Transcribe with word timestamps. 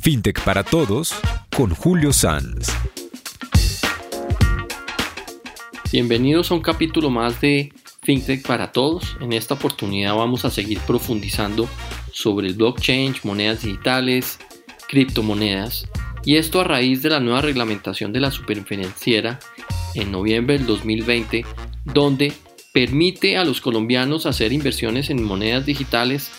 FinTech 0.00 0.42
para 0.44 0.62
Todos 0.64 1.12
con 1.54 1.74
Julio 1.74 2.14
Sanz. 2.14 2.70
Bienvenidos 5.92 6.50
a 6.50 6.54
un 6.54 6.62
capítulo 6.62 7.10
más 7.10 7.38
de 7.42 7.70
FinTech 8.02 8.46
para 8.46 8.72
Todos. 8.72 9.18
En 9.20 9.34
esta 9.34 9.54
oportunidad 9.54 10.16
vamos 10.16 10.46
a 10.46 10.50
seguir 10.50 10.78
profundizando 10.86 11.68
sobre 12.12 12.48
el 12.48 12.54
blockchain, 12.54 13.14
monedas 13.24 13.60
digitales, 13.60 14.38
criptomonedas 14.88 15.86
y 16.24 16.36
esto 16.36 16.62
a 16.62 16.64
raíz 16.64 17.02
de 17.02 17.10
la 17.10 17.20
nueva 17.20 17.42
reglamentación 17.42 18.10
de 18.14 18.20
la 18.20 18.30
superfinanciera 18.30 19.38
en 19.94 20.10
noviembre 20.10 20.56
del 20.56 20.66
2020 20.66 21.44
donde 21.84 22.32
permite 22.72 23.36
a 23.36 23.44
los 23.44 23.60
colombianos 23.60 24.24
hacer 24.24 24.54
inversiones 24.54 25.10
en 25.10 25.22
monedas 25.22 25.66
digitales 25.66 26.30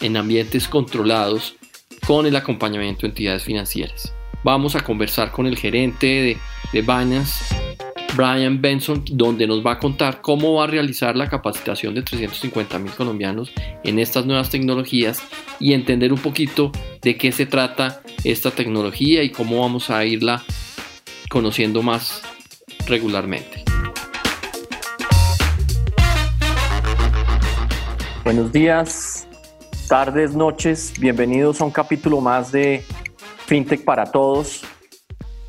en 0.00 0.16
ambientes 0.16 0.68
controlados 0.68 1.56
con 2.06 2.26
el 2.26 2.36
acompañamiento 2.36 3.02
de 3.02 3.08
entidades 3.08 3.44
financieras. 3.44 4.14
Vamos 4.42 4.74
a 4.74 4.82
conversar 4.82 5.30
con 5.30 5.46
el 5.46 5.56
gerente 5.56 6.06
de, 6.06 6.36
de 6.72 6.80
Binance, 6.80 7.54
Brian 8.16 8.60
Benson, 8.60 9.04
donde 9.10 9.46
nos 9.46 9.64
va 9.64 9.72
a 9.72 9.78
contar 9.78 10.20
cómo 10.20 10.54
va 10.54 10.64
a 10.64 10.66
realizar 10.66 11.16
la 11.16 11.28
capacitación 11.28 11.94
de 11.94 12.02
350 12.02 12.78
mil 12.78 12.92
colombianos 12.92 13.52
en 13.84 13.98
estas 13.98 14.26
nuevas 14.26 14.50
tecnologías 14.50 15.22
y 15.58 15.74
entender 15.74 16.12
un 16.12 16.18
poquito 16.18 16.72
de 17.02 17.16
qué 17.16 17.32
se 17.32 17.46
trata 17.46 18.02
esta 18.24 18.50
tecnología 18.50 19.22
y 19.22 19.30
cómo 19.30 19.60
vamos 19.60 19.90
a 19.90 20.04
irla 20.04 20.42
conociendo 21.28 21.82
más 21.82 22.22
regularmente. 22.86 23.62
Buenos 28.24 28.52
días, 28.52 29.19
tardes, 29.90 30.36
noches. 30.36 30.94
Bienvenidos 31.00 31.60
a 31.60 31.64
un 31.64 31.72
capítulo 31.72 32.20
más 32.20 32.52
de 32.52 32.84
FinTech 33.46 33.84
para 33.84 34.06
Todos. 34.06 34.62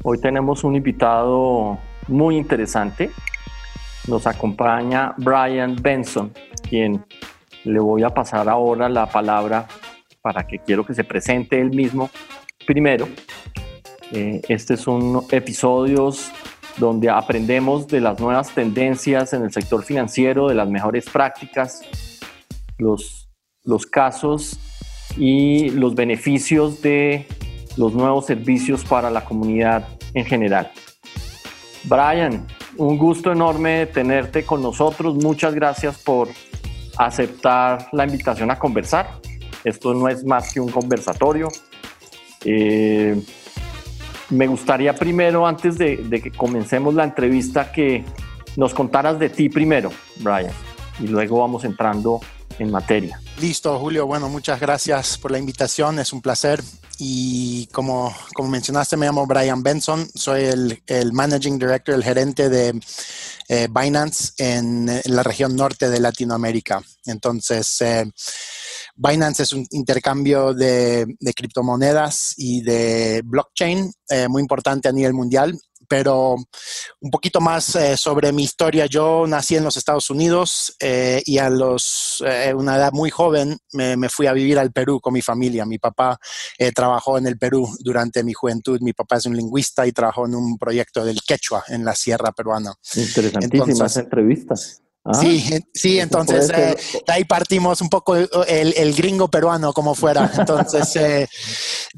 Hoy 0.02 0.20
tenemos 0.20 0.64
un 0.64 0.76
invitado 0.76 1.78
muy 2.08 2.38
interesante. 2.38 3.12
Nos 4.08 4.26
acompaña 4.26 5.14
Brian 5.18 5.76
Benson, 5.80 6.34
quien 6.68 7.06
le 7.66 7.80
voy 7.80 8.02
a 8.02 8.10
pasar 8.10 8.50
ahora 8.50 8.90
la 8.90 9.06
palabra 9.06 9.68
para 10.24 10.48
que 10.48 10.58
quiero 10.58 10.84
que 10.88 10.96
se 10.96 11.04
presente 11.04 11.62
él 11.62 11.70
mismo. 11.70 12.10
Primero, 12.66 13.08
eh, 14.12 14.42
este 14.50 14.74
es 14.74 14.88
un 14.88 15.24
episodios 15.30 16.32
donde 16.78 17.12
aprendemos 17.12 17.88
de 17.88 18.02
las 18.02 18.20
nuevas 18.20 18.50
tendencias 18.56 19.34
en 19.34 19.44
el 19.44 19.54
sector 19.54 19.84
financiero, 19.84 20.48
de 20.48 20.56
las 20.56 20.68
mejores 20.68 21.08
prácticas, 21.08 21.84
los, 22.80 23.21
los 23.64 23.86
casos 23.86 24.60
y 25.18 25.70
los 25.72 25.96
beneficios 25.96 26.82
de 26.82 27.28
los 27.78 27.94
nuevos 27.94 28.26
servicios 28.26 28.84
para 28.84 29.10
la 29.10 29.24
comunidad 29.24 29.88
en 30.14 30.26
general. 30.26 30.72
Brian, 31.84 32.46
un 32.78 32.98
gusto 32.98 33.32
enorme 33.32 33.86
tenerte 33.88 34.44
con 34.44 34.62
nosotros. 34.62 35.16
Muchas 35.16 35.54
gracias 35.54 35.98
por 35.98 36.30
aceptar 36.98 37.88
la 37.92 38.06
invitación 38.06 38.52
a 38.52 38.60
conversar. 38.60 39.20
Esto 39.64 39.94
no 39.94 40.08
es 40.08 40.24
más 40.24 40.54
que 40.54 40.60
un 40.60 40.70
conversatorio. 40.70 41.48
Eh, 42.46 43.22
me 44.30 44.48
gustaría 44.48 44.94
primero, 44.94 45.46
antes 45.46 45.78
de, 45.78 45.98
de, 45.98 46.22
que 46.22 46.32
comencemos 46.32 46.94
la 46.94 47.04
entrevista, 47.04 47.72
que 47.72 48.04
nos 48.56 48.74
contaras 48.74 49.20
de 49.20 49.30
ti 49.30 49.50
primero, 49.50 49.92
Brian, 50.18 50.52
y 51.00 51.08
luego 51.08 51.40
vamos 51.40 51.64
entrando 51.64 52.22
en 52.60 52.72
materia. 52.72 53.20
Listo, 53.40 53.78
Julio. 53.80 54.06
Bueno, 54.06 54.30
muchas 54.30 54.60
gracias 54.60 55.18
por 55.18 55.32
la 55.32 55.40
invitación. 55.40 56.00
Es 56.00 56.14
un 56.14 56.22
placer. 56.22 56.62
Y 57.00 57.68
como, 57.68 58.16
como 58.34 58.50
mencionaste, 58.50 58.96
me 58.96 59.08
llamo 59.08 59.26
Brian 59.26 59.64
Benson. 59.64 60.08
Soy 60.14 60.44
el, 60.44 60.84
el 60.86 61.14
Managing 61.14 61.58
Director, 61.58 61.96
el 61.96 62.04
gerente 62.04 62.48
de 62.48 62.80
eh, 63.48 63.68
Binance 63.70 64.34
en, 64.38 65.02
la 65.06 65.24
región 65.24 65.56
norte 65.56 65.90
de 65.90 66.00
Latinoamérica. 66.00 66.82
Entonces, 67.06 67.82
eh, 67.82 68.06
Binance 68.96 69.44
es 69.44 69.54
un 69.54 69.66
intercambio 69.72 70.54
de, 70.54 71.08
de, 71.20 71.34
criptomonedas 71.34 72.36
y 72.38 72.62
de 72.62 73.24
blockchain 73.26 73.92
eh, 74.10 74.28
muy 74.28 74.42
importante 74.42 74.88
a 74.88 74.92
nivel 74.92 75.14
mundial 75.14 75.60
pero 75.92 76.38
un 77.02 77.12
poquito 77.12 77.42
más 77.42 77.76
eh, 77.76 77.98
sobre 77.98 78.32
mi 78.32 78.44
historia. 78.44 78.86
Yo 78.86 79.26
nací 79.28 79.58
en 79.58 79.66
los 79.66 79.76
Estados 79.76 80.10
Unidos 80.10 80.74
eh, 80.80 81.22
y 81.26 81.38
a 81.38 81.50
los, 81.50 82.24
eh, 82.26 82.54
una 82.54 82.78
edad 82.78 82.94
muy 82.94 83.10
joven 83.10 83.58
me, 83.74 83.98
me, 83.98 84.08
fui 84.08 84.26
a 84.26 84.32
vivir 84.32 84.58
al 84.58 84.72
Perú 84.72 85.02
con 85.02 85.12
mi 85.12 85.22
familia. 85.22 85.66
Mi 85.66 85.80
papá 85.80 86.18
eh, 86.58 86.72
trabajó 86.72 87.18
en 87.18 87.28
el 87.28 87.38
Perú 87.38 87.68
durante 87.82 88.24
mi 88.24 88.32
juventud. 88.32 88.80
Mi 88.80 88.94
papá 88.94 89.18
es 89.18 89.26
un 89.26 89.36
lingüista 89.36 89.86
y 89.86 89.92
trabajó 89.92 90.26
en 90.28 90.36
un 90.36 90.58
proyecto 90.58 91.04
del 91.04 91.20
quechua 91.28 91.66
en 91.68 91.84
la 91.84 91.94
sierra 91.94 92.32
peruana. 92.32 92.74
Interesantísimas 92.96 93.68
Entonces, 93.68 93.98
entrevistas. 93.98 94.82
Ah, 95.04 95.16
sí, 95.16 95.44
sí, 95.74 96.00
entonces 96.00 96.52
eh, 96.52 96.76
de 97.08 97.14
ahí 97.14 97.26
partimos 97.26 97.82
un 97.82 97.90
poco 97.90 98.16
el, 98.16 98.30
el, 98.48 98.94
gringo 98.94 99.28
peruano 99.30 99.74
como 99.74 99.96
fuera. 99.96 100.30
Entonces, 100.38 100.96
eh, 100.96 101.28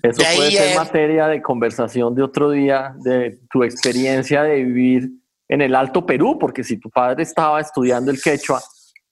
eso 0.02 0.18
puede 0.18 0.28
ahí, 0.28 0.52
ser 0.54 0.72
eh, 0.72 0.76
materia 0.76 1.28
de 1.28 1.42
conversación 1.42 2.16
de 2.16 2.24
otro 2.24 2.52
día, 2.52 2.96
de 3.04 3.40
tu 3.52 3.64
experiencia 3.64 4.44
de 4.44 4.64
vivir 4.64 5.10
en 5.50 5.62
el 5.62 5.76
Alto 5.76 6.06
Perú, 6.06 6.38
porque 6.40 6.64
si 6.64 6.78
tu 6.78 6.90
padre 6.90 7.24
estaba 7.24 7.60
estudiando 7.60 8.10
el 8.10 8.22
quechua, 8.22 8.62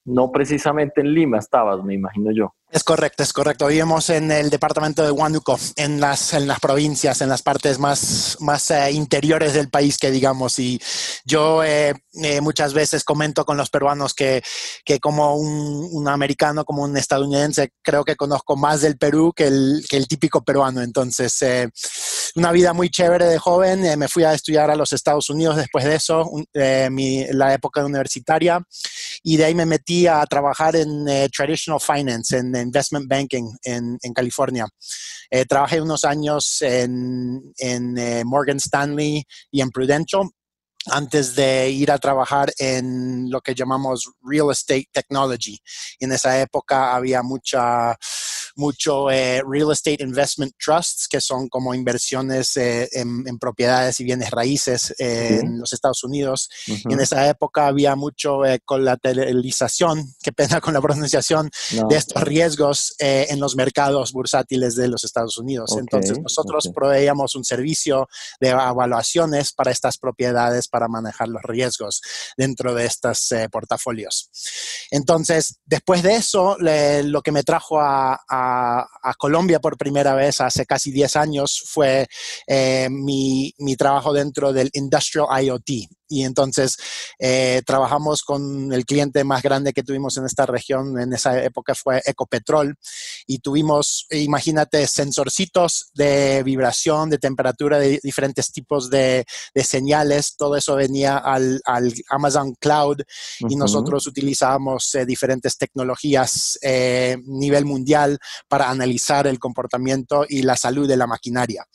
no 0.05 0.31
precisamente 0.31 1.01
en 1.01 1.13
Lima 1.13 1.39
estabas, 1.39 1.83
me 1.83 1.93
imagino 1.93 2.31
yo. 2.31 2.55
Es 2.71 2.85
correcto, 2.85 3.21
es 3.21 3.33
correcto. 3.33 3.67
Vivimos 3.67 4.09
en 4.09 4.31
el 4.31 4.49
departamento 4.49 5.03
de 5.03 5.11
Huánuco, 5.11 5.59
en 5.75 5.99
las, 5.99 6.33
en 6.33 6.47
las 6.47 6.61
provincias, 6.61 7.19
en 7.19 7.27
las 7.27 7.41
partes 7.41 7.79
más, 7.79 8.37
más 8.39 8.71
eh, 8.71 8.93
interiores 8.93 9.53
del 9.53 9.69
país, 9.69 9.97
que 9.97 10.09
digamos. 10.09 10.57
Y 10.57 10.81
yo 11.25 11.65
eh, 11.65 11.93
eh, 12.23 12.39
muchas 12.39 12.73
veces 12.73 13.03
comento 13.03 13.43
con 13.43 13.57
los 13.57 13.69
peruanos 13.69 14.13
que, 14.13 14.41
que 14.85 15.01
como 15.01 15.35
un, 15.35 15.89
un, 15.91 16.07
americano, 16.07 16.63
como 16.63 16.83
un 16.83 16.95
estadounidense, 16.95 17.73
creo 17.81 18.05
que 18.05 18.15
conozco 18.15 18.55
más 18.55 18.79
del 18.79 18.97
Perú 18.97 19.33
que 19.35 19.47
el, 19.47 19.85
que 19.89 19.97
el 19.97 20.07
típico 20.07 20.41
peruano. 20.41 20.81
Entonces, 20.81 21.43
una 22.35 22.53
vida 22.53 22.71
muy 22.71 22.89
chévere 22.89 23.25
de 23.25 23.37
joven. 23.37 23.99
me 23.99 24.07
fui 24.07 24.23
a 24.23 24.33
estudiar 24.33 24.71
a 24.71 24.77
los 24.77 24.93
Estados 24.93 25.29
Unidos 25.29 25.57
después 25.57 25.83
de 25.83 25.95
eso, 25.95 26.31
la 26.53 27.53
época 27.53 27.83
universitaria. 27.83 28.65
Y 29.23 29.37
de 29.37 29.45
ahí 29.45 29.55
me 29.55 29.65
metí 29.65 30.07
a 30.07 30.25
trabajar 30.25 30.75
en 30.75 31.05
Traditional 31.35 31.79
Finance, 31.79 32.37
en 32.37 32.55
investment 32.55 33.07
banking 33.07 33.51
en, 33.63 33.97
California. 34.13 34.67
Eh, 35.29 35.45
trabajé 35.45 35.81
unos 35.81 36.03
años 36.03 36.61
en, 36.61 37.53
en 37.57 37.97
eh, 37.97 38.23
Morgan 38.25 38.57
Stanley 38.57 39.23
y 39.51 39.61
en 39.61 39.69
Prudential 39.69 40.29
antes 40.87 41.35
de 41.35 41.69
ir 41.69 41.91
a 41.91 41.99
trabajar 41.99 42.51
en 42.57 43.29
lo 43.29 43.41
que 43.41 43.53
llamamos 43.53 44.09
real 44.21 44.51
estate 44.51 44.89
technology. 44.91 45.59
En 45.99 46.11
esa 46.11 46.39
época 46.41 46.95
había 46.95 47.21
mucha 47.21 47.95
mucho 48.61 49.09
eh, 49.09 49.41
real 49.45 49.71
estate 49.71 50.03
investment 50.03 50.53
trusts, 50.63 51.07
que 51.07 51.19
son 51.19 51.49
como 51.49 51.73
inversiones 51.73 52.55
eh, 52.57 52.87
en, 52.91 53.23
en, 53.27 53.39
propiedades 53.39 53.99
y 53.99 54.03
bienes 54.03 54.29
raíces 54.29 54.93
eh, 54.99 55.39
sí. 55.39 55.45
en 55.45 55.59
los 55.59 55.73
Estados 55.73 56.03
Unidos. 56.03 56.47
Uh 56.67 56.73
-huh. 56.73 56.91
Y 56.91 56.93
en 56.93 56.99
esa 56.99 57.27
época 57.27 57.65
había 57.65 57.95
mucho 57.95 58.45
eh, 58.45 58.59
colateralización, 58.63 60.13
qué 60.23 60.31
pena 60.31 60.61
con 60.61 60.73
la 60.75 60.81
pronunciación, 60.81 61.49
no. 61.73 61.87
de 61.87 61.97
estos 61.97 62.21
riesgos 62.23 62.93
eh, 62.99 63.25
en 63.29 63.39
los 63.39 63.55
mercados 63.55 64.11
bursátiles 64.11 64.75
de 64.75 64.87
los 64.87 65.03
Estados 65.03 65.37
Unidos. 65.37 65.71
Okay. 65.71 65.81
Entonces 65.81 66.19
nosotros 66.19 66.67
okay. 66.67 66.73
proveíamos 66.75 67.35
un 67.35 67.43
servicio 67.43 68.07
de 68.39 68.49
evaluaciones 68.49 69.53
para 69.53 69.71
estas 69.71 69.97
propiedades 69.97 70.67
para 70.67 70.87
manejar 70.87 71.29
los 71.29 71.41
riesgos 71.41 72.01
dentro 72.37 72.75
de 72.75 72.85
estos 72.85 73.31
eh, 73.31 73.49
portafolios. 73.49 74.29
Entonces, 74.91 75.59
después 75.65 76.03
de 76.03 76.15
eso, 76.15 76.57
le, 76.59 77.03
lo 77.03 77.21
que 77.21 77.31
me 77.31 77.43
trajo 77.43 77.79
a, 77.79 78.19
a, 78.27 78.50
a, 78.51 79.13
Colombia 79.17 79.59
por 79.59 79.77
primera 79.77 80.15
vez 80.15 80.41
hace 80.41 80.65
casi 80.65 80.91
10 80.91 81.15
años 81.15 81.63
fue 81.65 82.07
eh, 82.47 82.87
mi, 82.89 83.53
mi, 83.59 83.75
trabajo 83.75 84.13
dentro 84.13 84.53
del 84.53 84.69
Industrial 84.73 85.27
IoT. 85.43 85.69
Y 86.11 86.25
entonces 86.25 86.77
eh, 87.17 87.61
trabajamos 87.65 88.21
con 88.21 88.73
el 88.73 88.85
cliente 88.85 89.23
más 89.23 89.41
grande 89.41 89.71
que 89.71 89.81
tuvimos 89.81 90.17
en 90.17 90.25
esta 90.25 90.45
región 90.45 90.99
en 90.99 91.13
esa 91.13 91.41
época 91.41 91.73
fue 91.73 92.01
Ecopetrol 92.05 92.75
y 93.25 93.39
tuvimos, 93.39 94.07
imagínate, 94.11 94.85
sensorcitos 94.87 95.89
de 95.93 96.43
vibración, 96.43 97.09
de 97.09 97.17
temperatura, 97.17 97.79
de 97.79 97.99
diferentes 98.03 98.51
tipos 98.51 98.89
de, 98.89 99.25
señales, 99.63 100.35
todo 100.35 100.57
eso 100.57 100.75
venía 100.75 101.17
al, 101.17 101.61
Amazon 102.09 102.55
Cloud 102.59 102.97
y 103.39 103.55
nosotros 103.55 104.05
utilizábamos 104.07 104.93
eh, 104.95 105.05
diferentes 105.05 105.57
tecnologías 105.57 106.59
a 106.61 106.67
eh, 106.67 107.17
nivel 107.25 107.63
mundial 107.63 108.19
para 108.49 108.69
analizar 108.69 109.27
el 109.27 109.39
comportamiento 109.39 110.25
y 110.27 110.41
la 110.41 110.57
salud 110.57 110.87
de 110.87 110.97
la 110.97 111.07
maquinaria. 111.07 111.65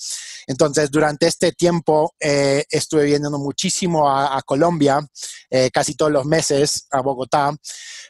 Entonces, 0.47 0.91
durante 0.91 1.27
este 1.27 1.53
tiempo 1.53 2.15
estuve 2.19 3.05
viendo 3.05 3.31
muchísimo 3.38 4.09
a, 4.09 4.25
Colombia, 4.44 5.06
eh, 5.50 5.70
casi 5.73 5.94
todos 5.94 6.12
los 6.12 6.25
meses 6.25 6.87
a 6.90 7.00
Bogotá, 7.00 7.55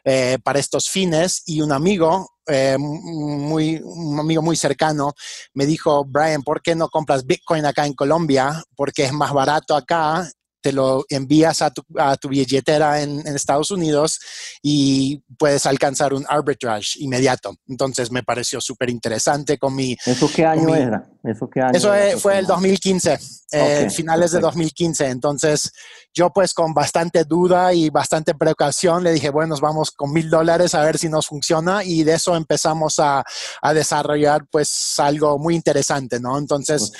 eh, 0.04 0.38
para 0.42 0.58
estos 0.58 0.88
fines 0.88 1.42
y 1.46 1.60
un 1.60 1.72
amigo, 1.72 2.30
muy, 2.78 3.80
un 3.82 4.20
amigo 4.20 4.40
muy 4.40 4.54
cercano, 4.54 5.14
me 5.52 5.66
dijo, 5.66 6.04
Brian, 6.04 6.44
¿por 6.44 6.62
qué 6.62 6.76
no 6.76 6.88
compras 6.88 7.26
Bitcoin 7.26 7.66
acá 7.66 7.86
en 7.86 7.94
Colombia? 7.94 8.62
Porque 8.76 9.04
es 9.04 9.12
más 9.12 9.32
barato 9.32 9.74
acá 9.74 10.30
te 10.66 10.72
lo 10.72 11.04
envías 11.10 11.62
a 11.62 11.70
tu, 11.70 11.84
a 11.96 12.16
tu 12.16 12.28
billetera 12.28 13.00
en, 13.00 13.24
Estados 13.36 13.70
Unidos 13.70 14.18
y 14.62 15.22
puedes 15.38 15.64
alcanzar 15.64 16.12
un 16.12 16.26
arbitrage 16.28 16.98
inmediato. 16.98 17.54
Entonces 17.68 18.10
me 18.10 18.24
pareció 18.24 18.60
súper 18.60 18.90
interesante 18.90 19.58
con 19.58 19.76
mi... 19.76 19.96
¿Eso 20.04 20.28
qué 20.34 20.44
año 20.44 20.74
era? 20.74 21.08
¿Eso, 21.22 21.48
qué 21.48 21.60
año 21.60 21.70
Eso 21.72 21.92
fue 22.18 22.38
el 22.38 22.46
2015, 22.46 23.18
eh, 23.52 23.90
finales 23.90 24.32
de 24.32 24.40
2015. 24.40 25.06
Entonces 25.06 25.70
yo 26.12 26.30
pues 26.30 26.52
con 26.52 26.74
bastante 26.74 27.24
duda 27.24 27.72
y 27.72 27.90
bastante 27.90 28.34
precaución 28.34 29.04
le 29.04 29.12
dije, 29.12 29.30
bueno, 29.30 29.54
vamos 29.60 29.92
con 29.92 30.12
mil 30.12 30.30
dólares 30.30 30.74
a 30.74 30.82
ver 30.82 30.98
si 30.98 31.08
nos 31.08 31.26
funciona 31.26 31.84
y 31.84 32.02
de 32.02 32.14
eso 32.14 32.34
empezamos 32.34 32.98
a, 32.98 33.22
a 33.62 33.74
desarrollar 33.74 34.46
pues 34.50 34.94
algo 34.98 35.38
muy 35.38 35.54
interesante, 35.54 36.18
¿no? 36.18 36.38
Entonces 36.38 36.90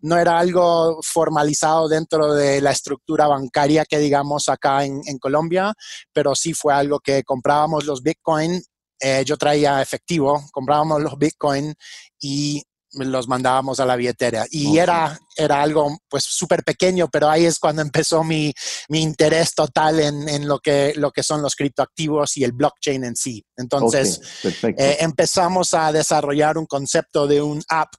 no 0.00 0.18
era 0.18 0.38
algo 0.38 1.00
formalizado 1.02 1.86
dentro 1.86 2.34
de 2.34 2.60
la 2.60 2.70
estructura 2.70 3.11
bancaria 3.16 3.84
que 3.84 3.98
digamos 3.98 4.48
acá 4.48 4.84
en, 4.84 5.00
en 5.06 5.18
Colombia, 5.18 5.74
pero 6.12 6.34
sí 6.34 6.54
fue 6.54 6.74
algo 6.74 7.00
que 7.00 7.22
comprábamos 7.24 7.84
los 7.84 8.02
Bitcoin 8.02 8.62
eh, 9.04 9.24
yo 9.26 9.36
traía 9.36 9.82
efectivo, 9.82 10.44
comprábamos 10.52 11.02
los 11.02 11.18
Bitcoin 11.18 11.74
y 12.20 12.62
los 12.92 13.26
mandábamos 13.26 13.80
a 13.80 13.86
la 13.86 13.96
billetera. 13.96 14.46
Y 14.48 14.78
era, 14.78 15.18
era 15.36 15.62
algo 15.62 15.98
pues 16.08 16.24
súper 16.24 16.62
pequeño, 16.64 17.08
pero 17.08 17.28
ahí 17.28 17.46
es 17.46 17.58
cuando 17.58 17.82
empezó 17.82 18.24
mi, 18.24 18.52
mi 18.88 19.02
interés 19.02 19.54
total 19.54 20.00
en, 20.00 20.28
en, 20.28 20.46
lo, 20.46 20.58
que, 20.58 20.92
lo 20.96 21.10
que 21.10 21.22
son 21.22 21.42
los 21.42 21.56
criptoactivos 21.56 22.36
y 22.36 22.44
el 22.44 22.52
blockchain 22.52 23.04
en 23.04 23.16
sí. 23.16 23.44
Entonces 23.56 24.20
eh, 24.44 24.98
empezamos 25.00 25.74
a 25.74 25.92
desarrollar 25.92 26.58
un 26.58 26.66
concepto 26.66 27.26
de 27.26 27.42
un 27.42 27.62
app 27.68 27.92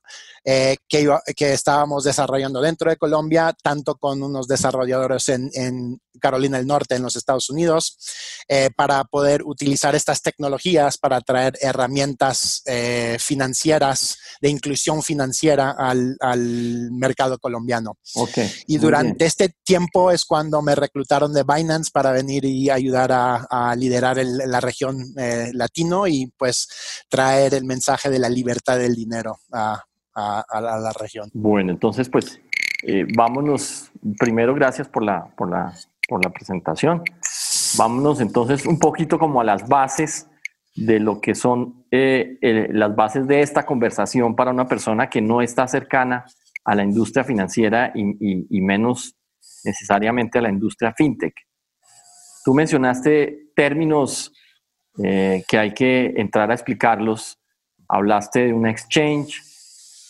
eh, 0.45 0.75
que, 0.89 1.09
que, 1.37 1.53
estábamos 1.53 2.03
desarrollando 2.03 2.59
dentro 2.59 2.89
de 2.89 2.97
Colombia, 2.97 3.55
tanto 3.63 3.95
con 3.95 4.21
unos 4.21 4.45
desarrolladores 4.45 5.29
en, 5.29 5.49
en 5.53 6.01
Carolina 6.19 6.57
del 6.57 6.67
Norte, 6.67 6.95
en 6.95 7.01
los 7.01 7.15
Estados 7.15 7.49
Unidos, 7.49 7.97
eh, 8.49 8.69
para 8.75 9.05
poder 9.05 9.43
utilizar 9.43 9.95
estas 9.95 10.21
tecnologías 10.21 10.97
para 10.97 11.21
traer 11.21 11.57
herramientas 11.61 12.61
eh, 12.65 13.15
financieras, 13.19 14.17
de 14.41 14.49
inclusión 14.49 15.01
financiera 15.01 15.75
al, 15.77 16.17
al 16.19 16.91
mercado 16.91 17.32
colombiano. 17.37 17.97
Okay, 18.15 18.49
y 18.67 18.77
durante 18.77 19.25
este 19.25 19.55
tiempo 19.63 20.11
es 20.11 20.25
cuando 20.25 20.61
me 20.61 20.75
reclutaron 20.75 21.33
de 21.33 21.43
Binance 21.43 21.91
para 21.91 22.11
venir 22.11 22.45
y 22.45 22.69
ayudar 22.69 23.11
a, 23.11 23.47
a 23.49 23.75
liderar 23.75 24.17
la 24.23 24.59
región 24.59 24.97
latino 25.53 26.07
y 26.07 26.31
pues 26.37 26.67
traer 27.09 27.53
el 27.53 27.65
mensaje 27.65 28.09
de 28.09 28.19
la 28.19 28.29
libertad 28.29 28.77
del 28.77 28.95
dinero 28.95 29.37
a, 29.51 29.83
a, 30.15 30.61
la, 30.61 30.93
región. 30.93 31.29
Bueno, 31.33 31.71
entonces 31.71 32.09
pues 32.09 32.39
eh, 32.83 33.05
vámonos, 33.15 33.91
primero 34.19 34.53
gracias 34.53 34.87
por 34.87 35.03
la, 35.03 35.25
por, 35.35 35.49
la, 35.49 35.73
por 36.07 36.23
la 36.23 36.31
presentación. 36.31 37.03
Vámonos 37.77 38.21
entonces 38.21 38.65
un 38.65 38.79
poquito 38.79 39.17
como 39.17 39.41
a 39.41 39.43
las 39.43 39.67
bases 39.67 40.27
de 40.75 40.99
lo 40.99 41.21
que 41.21 41.35
son 41.35 41.85
eh, 41.91 42.37
las 42.71 42.95
bases 42.95 43.27
de 43.27 43.41
esta 43.41 43.65
conversación 43.65 44.35
para 44.35 44.51
una 44.51 44.67
persona 44.67 45.09
que 45.09 45.21
no 45.21 45.41
está 45.41 45.67
cercana 45.67 46.25
a 46.65 46.75
la 46.75 46.83
industria 46.83 47.23
financiera 47.23 47.91
y, 47.95 48.61
menos 48.61 49.15
necesariamente 49.63 50.39
a 50.39 50.41
la 50.41 50.49
industria 50.49 50.93
fintech. 50.93 51.33
Tú 52.45 52.53
mencionaste 52.53 53.51
términos 53.55 54.31
eh, 55.03 55.43
que 55.47 55.57
hay 55.57 55.73
que 55.73 56.13
entrar 56.17 56.51
a 56.51 56.53
explicarlos. 56.53 57.39
Hablaste 57.87 58.47
de 58.47 58.53
un 58.53 58.67
exchange, 58.67 59.41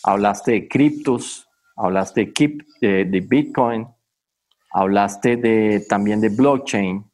hablaste 0.02 0.52
de 0.52 0.68
criptos, 0.68 1.48
hablaste 1.76 2.32
de, 2.80 3.04
de, 3.04 3.20
Bitcoin, 3.20 3.86
hablaste 4.72 5.36
de, 5.36 5.84
también 5.88 6.20
de 6.20 6.28
blockchain. 6.28 7.04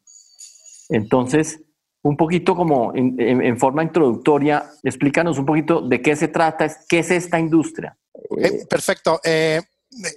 Entonces, 0.89 1.61
un 2.03 2.17
poquito 2.17 2.55
como 2.55 2.93
en, 2.95 3.57
forma 3.57 3.83
introductoria, 3.83 4.65
explícanos 4.83 5.37
un 5.37 5.45
poquito 5.45 5.81
de 5.81 6.01
qué 6.01 6.15
se 6.15 6.27
trata, 6.27 6.67
qué 6.89 6.99
es 6.99 7.11
esta 7.11 7.39
industria. 7.39 7.97
Perfecto. 8.69 9.19
Eh, 9.23 9.61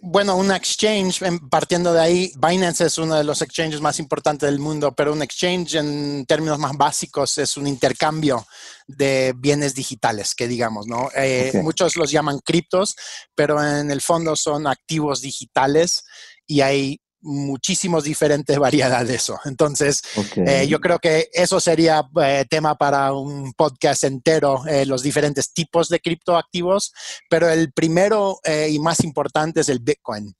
bueno, 0.02 0.37
un 0.37 0.52
exchange, 0.52 1.20
partiendo 1.50 1.93
de 1.93 2.00
ahí, 2.00 2.32
Binance 2.37 2.87
es 2.87 2.96
uno 2.99 3.17
de 3.17 3.25
los 3.25 3.43
exchanges 3.43 3.81
más 3.81 3.99
importantes 3.99 4.49
del 4.49 4.61
mundo, 4.61 4.94
pero 4.94 5.12
un 5.12 5.23
exchange 5.23 5.75
en 5.75 6.25
términos 6.26 6.61
más 6.61 6.76
básicos 6.76 7.38
es 7.38 7.56
un 7.56 7.67
intercambio 7.67 8.46
de 8.87 9.35
bienes 9.37 9.75
digitales, 9.75 10.35
que 10.37 10.46
digamos, 10.46 10.87
¿no? 10.87 11.08
Eh, 11.17 11.52
muchos 11.62 11.96
los 11.96 12.11
llaman 12.12 12.38
criptos, 12.38 12.94
pero 13.35 13.61
en 13.61 13.91
el 13.91 14.00
fondo 14.00 14.37
son 14.37 14.69
activos 14.69 15.20
digitales 15.20 16.05
y 16.46 16.61
hay 16.61 17.00
muchísimos 17.24 18.04
diferentes 18.04 18.56
variedades 18.58 19.08
de 19.08 19.14
eso. 19.16 19.40
Entonces, 19.44 20.02
eh, 20.36 20.66
yo 20.68 20.80
creo 20.80 20.98
que 20.98 21.28
eso 21.32 21.58
sería 21.58 22.06
eh, 22.22 22.44
tema 22.48 22.76
para 22.76 23.12
un 23.12 23.52
podcast 23.54 24.04
entero, 24.04 24.64
eh, 24.66 24.86
los 24.86 25.02
diferentes 25.02 25.52
tipos 25.52 25.88
de 25.88 26.00
criptoactivos, 26.00 26.92
pero 27.28 27.48
el 27.48 27.72
primero 27.72 28.38
y 28.68 28.78
más 28.78 29.02
importante 29.02 29.60
es 29.60 29.68
el 29.68 29.78
Bitcoin. 29.80 30.34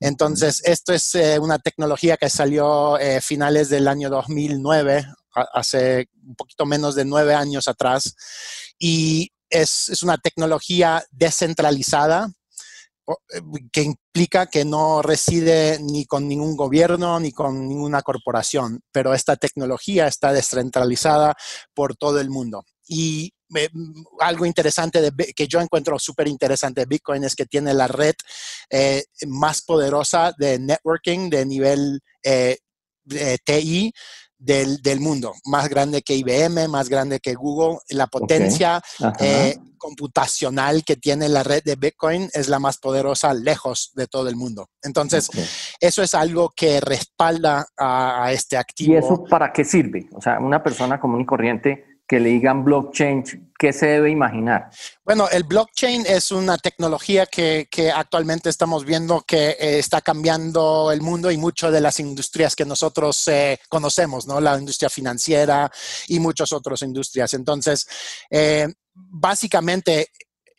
Entonces, 0.00 0.62
esto 0.64 0.92
es 0.92 1.14
una 1.40 1.58
tecnología 1.58 2.16
que 2.16 2.30
salió 2.30 2.98
finales 3.20 3.68
del 3.68 3.86
año 3.86 4.08
2009, 4.08 5.06
hace 5.52 6.08
un 6.26 6.34
poquito 6.34 6.64
menos 6.64 6.94
de 6.94 7.04
nueve 7.04 7.34
años 7.34 7.68
atrás, 7.68 8.14
y 8.78 9.30
es, 9.50 9.88
es 9.90 10.02
una 10.02 10.16
tecnología 10.16 11.04
descentralizada 11.10 12.32
que 13.72 13.82
implica 13.82 14.46
que 14.46 14.64
no 14.64 15.02
reside 15.02 15.78
ni 15.80 16.04
con 16.04 16.28
ningún 16.28 16.56
gobierno 16.56 17.18
ni 17.20 17.32
con 17.32 17.68
ninguna 17.68 18.02
corporación, 18.02 18.80
pero 18.92 19.14
esta 19.14 19.36
tecnología 19.36 20.06
está 20.06 20.32
descentralizada 20.32 21.34
por 21.74 21.96
todo 21.96 22.20
el 22.20 22.30
mundo. 22.30 22.64
Y 22.86 23.32
eh, 23.56 23.68
algo 24.20 24.46
interesante 24.46 25.10
que 25.34 25.48
yo 25.48 25.60
encuentro 25.60 25.98
súper 25.98 26.28
interesante 26.28 26.82
de 26.82 26.86
Bitcoin 26.86 27.24
es 27.24 27.34
que 27.34 27.46
tiene 27.46 27.74
la 27.74 27.86
red 27.86 28.14
eh, 28.68 29.04
más 29.26 29.62
poderosa 29.62 30.32
de 30.38 30.58
networking 30.58 31.30
de 31.30 31.46
nivel 31.46 32.00
TI 33.44 33.92
del, 34.40 34.82
del, 34.82 35.00
mundo, 35.00 35.34
más 35.44 35.68
grande 35.68 36.02
que 36.02 36.14
IBM, 36.14 36.68
más 36.68 36.88
grande 36.88 37.20
que 37.20 37.34
Google. 37.34 37.78
La 37.90 38.06
potencia 38.06 38.82
eh, 39.20 39.56
computacional 39.78 40.84
que 40.84 40.96
tiene 40.96 41.28
la 41.28 41.42
red 41.42 41.62
de 41.62 41.76
Bitcoin 41.76 42.28
es 42.32 42.48
la 42.48 42.58
más 42.58 42.78
poderosa 42.78 43.32
lejos 43.34 43.92
de 43.94 44.06
todo 44.06 44.28
el 44.28 44.36
mundo. 44.36 44.68
Entonces, 44.82 45.30
eso 45.80 46.02
es 46.02 46.14
algo 46.14 46.50
que 46.54 46.80
respalda 46.80 47.66
a, 47.76 48.24
a, 48.24 48.32
este 48.32 48.56
activo. 48.56 48.94
¿Y 48.94 48.96
eso 48.96 49.24
para 49.24 49.52
qué 49.52 49.64
sirve? 49.64 50.08
O 50.12 50.20
sea, 50.20 50.38
una 50.38 50.62
persona 50.62 50.98
común 50.98 51.20
y 51.20 51.26
corriente 51.26 51.89
que 52.10 52.18
le 52.18 52.30
digan 52.30 52.64
blockchain, 52.64 53.52
¿qué 53.56 53.72
se 53.72 53.86
debe 53.86 54.10
imaginar? 54.10 54.68
Bueno, 55.04 55.28
el 55.30 55.44
blockchain 55.44 56.04
es 56.06 56.32
una 56.32 56.58
tecnología 56.58 57.24
que, 57.26 57.68
actualmente 57.94 58.48
estamos 58.48 58.84
viendo 58.84 59.20
que 59.20 59.50
eh, 59.50 59.78
está 59.78 60.00
cambiando 60.00 60.90
el 60.90 61.02
mundo 61.02 61.30
y 61.30 61.36
muchas 61.36 61.72
de 61.72 61.80
las 61.80 62.00
industrias 62.00 62.56
que 62.56 62.64
nosotros 62.64 63.28
eh, 63.28 63.60
conocemos, 63.68 64.26
¿no? 64.26 64.40
La 64.40 64.58
industria 64.58 64.90
financiera 64.90 65.70
y 66.08 66.18
muchas 66.18 66.52
otras 66.52 66.82
industrias. 66.82 67.32
Entonces, 67.34 67.86
eh, 68.28 68.66
básicamente 68.92 70.08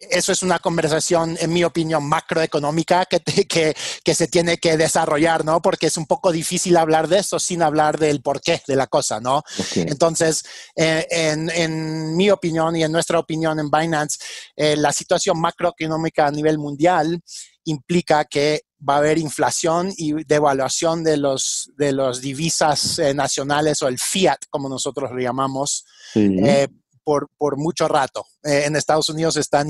eso 0.09 0.31
es 0.31 0.43
una 0.43 0.59
conversación, 0.59 1.37
en 1.39 1.53
mi 1.53 1.63
opinión, 1.63 2.07
macroeconómica 2.07 3.05
que, 3.05 3.19
que, 3.19 3.75
que, 4.03 4.15
se 4.15 4.27
tiene 4.27 4.57
que 4.57 4.77
desarrollar, 4.77 5.45
¿no? 5.45 5.61
Porque 5.61 5.87
es 5.87 5.97
un 5.97 6.05
poco 6.05 6.31
difícil 6.31 6.77
hablar 6.77 7.07
de 7.07 7.19
eso 7.19 7.39
sin 7.39 7.61
hablar 7.61 7.99
del 7.99 8.21
porqué 8.21 8.61
de 8.67 8.75
la 8.75 8.87
cosa, 8.87 9.19
¿no? 9.19 9.43
Entonces, 9.75 10.43
eh, 10.75 11.07
en, 11.09 11.49
en, 11.49 12.15
mi 12.15 12.29
opinión 12.29 12.75
y 12.75 12.83
en 12.83 12.91
nuestra 12.91 13.19
opinión 13.19 13.59
en 13.59 13.69
Binance, 13.69 14.19
eh, 14.55 14.75
la 14.75 14.91
situación 14.91 15.39
macroeconómica 15.39 16.27
a 16.27 16.31
nivel 16.31 16.57
mundial 16.57 17.21
implica 17.65 18.25
que 18.25 18.61
va 18.87 18.95
a 18.95 18.97
haber 18.97 19.17
inflación 19.17 19.91
y 19.95 20.23
devaluación 20.23 21.03
de 21.03 21.17
los, 21.17 21.71
de 21.77 21.91
los 21.91 22.21
divisas 22.21 22.99
eh, 22.99 23.13
nacionales 23.13 23.81
o 23.81 23.87
el 23.87 23.99
fiat, 23.99 24.39
como 24.49 24.67
nosotros 24.67 25.11
lo 25.11 25.19
llamamos, 25.19 25.85
eh, 26.15 26.67
por, 27.03 27.29
por, 27.37 27.57
mucho 27.57 27.87
rato. 27.87 28.25
Eh, 28.43 28.63
en 28.65 28.75
Estados 28.75 29.09
Unidos 29.09 29.37
están, 29.37 29.67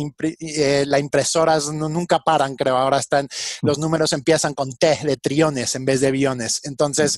las 0.85 0.99
impresoras 0.99 1.67
nunca 1.71 2.19
paran, 2.19 2.55
creo, 2.55 2.77
ahora 2.77 2.99
están, 2.99 3.27
los 3.61 3.77
números 3.77 4.13
empiezan 4.13 4.53
con 4.53 4.71
T 4.73 4.99
de 5.03 5.17
trillones 5.17 5.75
en 5.75 5.85
vez 5.85 6.01
de 6.01 6.11
billones. 6.11 6.61
Entonces, 6.63 7.17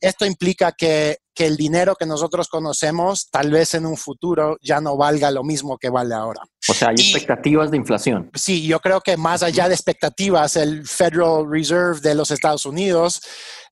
esto 0.00 0.26
implica 0.26 0.72
que 0.72 1.18
que 1.34 1.46
el 1.46 1.56
dinero 1.56 1.96
que 1.96 2.06
nosotros 2.06 2.48
conocemos 2.48 3.28
tal 3.30 3.50
vez 3.50 3.74
en 3.74 3.86
un 3.86 3.96
futuro 3.96 4.56
ya 4.62 4.80
no 4.80 4.96
valga 4.96 5.30
lo 5.30 5.42
mismo 5.42 5.76
que 5.78 5.90
vale 5.90 6.14
ahora. 6.14 6.42
O 6.68 6.72
sea, 6.72 6.88
hay 6.88 6.94
expectativas 6.94 7.70
de 7.70 7.76
inflación. 7.76 8.30
Sí, 8.34 8.66
yo 8.66 8.80
creo 8.80 9.00
que 9.00 9.16
más 9.16 9.42
allá 9.42 9.68
de 9.68 9.74
expectativas, 9.74 10.56
el 10.56 10.86
Federal 10.86 11.44
Reserve 11.50 12.00
de 12.00 12.14
los 12.14 12.30
Estados 12.30 12.64
Unidos 12.64 13.20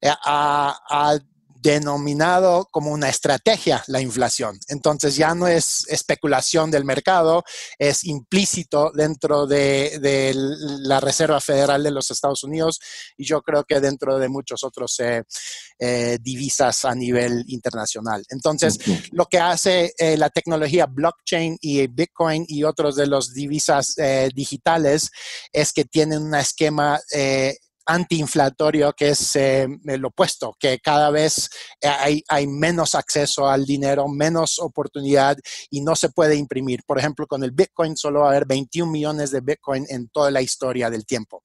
eh, 0.01 0.11
ha, 0.25 0.77
ha 0.91 1.19
denominado 1.62 2.69
como 2.71 2.90
una 2.90 3.09
estrategia 3.09 3.85
la 3.87 4.00
inflación. 4.00 4.59
Entonces 4.69 5.14
ya 5.14 5.35
no 5.35 5.47
es 5.47 5.87
especulación 5.88 6.71
del 6.71 6.85
mercado, 6.85 7.45
es 7.78 8.04
implícito 8.04 8.90
dentro 8.92 9.47
de, 9.47 10.33
la 10.35 11.00
Reserva 11.00 11.40
Federal 11.40 11.83
de 11.83 11.90
los 11.92 12.11
Estados 12.11 12.42
Unidos 12.42 12.81
y 13.16 13.25
yo 13.25 13.42
creo 13.42 13.64
que 13.64 13.81
dentro 13.81 14.19
de 14.19 14.28
muchos 14.28 14.64
otros 14.64 14.99
eh, 15.00 15.23
eh, 15.78 16.19
divisas 16.21 16.85
a 16.85 16.95
nivel 16.95 17.45
internacional. 17.47 18.25
Entonces, 18.31 18.78
lo 19.12 19.26
que 19.26 19.38
hace 19.38 19.92
eh, 19.97 20.16
la 20.16 20.31
tecnología 20.31 20.87
blockchain 20.87 21.59
y 21.61 21.87
Bitcoin 21.87 22.45
y 22.49 22.64
otros 22.64 22.97
de 22.97 23.07
los 23.07 23.33
divisas 23.33 23.95
digitales 24.35 25.11
es 25.52 25.73
que 25.73 25.85
tienen 25.85 26.23
un 26.23 26.35
esquema 26.35 27.00
antiinflatorio 27.87 28.93
que 28.93 29.11
es 29.11 29.37
eh, 29.37 29.67
el 29.85 30.05
opuesto, 30.05 30.55
que 30.59 30.79
cada 30.79 31.11
vez 31.11 31.51
hay, 31.83 32.23
hay, 32.29 32.47
menos 32.47 32.95
acceso 32.95 33.49
al 33.49 33.65
dinero, 33.65 34.09
menos 34.09 34.59
oportunidad 34.59 35.37
y 35.71 35.81
no 35.81 35.97
se 35.97 36.09
puede 36.11 36.37
imprimir. 36.37 36.81
Por 36.87 36.99
ejemplo, 36.99 37.27
con 37.27 37.43
el 37.45 37.51
Bitcoin 37.51 37.97
solo 37.97 38.21
va 38.21 38.27
a 38.27 38.31
haber 38.31 38.47
21 38.47 38.91
millones 38.91 39.31
de 39.31 39.41
Bitcoin 39.41 39.87
en 39.89 40.09
toda 40.09 40.31
la 40.31 40.43
historia 40.43 40.91
del 40.91 41.07
tiempo. 41.07 41.43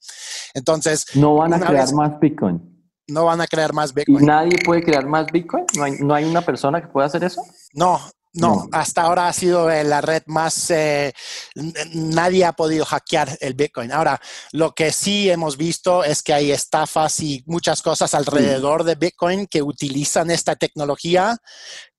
Entonces... 0.54 1.06
No 1.16 1.36
van 1.36 1.54
a 1.54 1.60
crear 1.60 1.94
más 1.94 2.20
Bitcoin. 2.20 2.78
No 3.08 3.26
van 3.26 3.42
a 3.42 3.48
crear 3.48 3.74
más 3.74 3.94
Bitcoin. 3.94 4.24
¿Y 4.24 4.26
nadie 4.26 4.58
puede 4.64 4.84
crear 4.84 5.06
más 5.06 5.28
Bitcoin? 5.32 5.66
¿No 5.76 5.84
hay, 5.84 5.94
¿No 6.00 6.14
hay 6.14 6.26
una 6.26 6.42
persona 6.42 6.82
que 6.82 6.88
pueda 6.88 7.08
hacer 7.08 7.24
eso? 7.24 7.42
No, 7.74 8.00
no, 8.38 8.68
hasta 8.72 9.02
ahora 9.02 9.28
ha 9.28 9.34
sido 9.34 9.70
eh, 9.72 9.84
la 9.84 10.02
red 10.02 10.24
más, 10.28 10.70
eh, 10.70 11.14
nadie 11.94 12.46
ha 12.46 12.54
podido 12.54 12.86
hackear 12.86 13.38
el 13.42 13.56
Bitcoin. 13.56 13.92
Ahora, 13.92 14.20
lo 14.52 14.74
que 14.74 14.92
sí 14.92 15.30
hemos 15.30 15.58
visto 15.58 16.04
es 16.04 16.22
que 16.22 16.34
hay 16.34 16.52
estafas 16.52 17.20
y 17.20 17.44
muchas 17.48 17.82
cosas 17.82 18.14
alrededor 18.14 18.84
de 18.84 18.96
Bitcoin 18.96 19.48
que 19.48 19.62
utilizan 19.62 20.30
esta 20.30 20.56
tecnología 20.56 21.38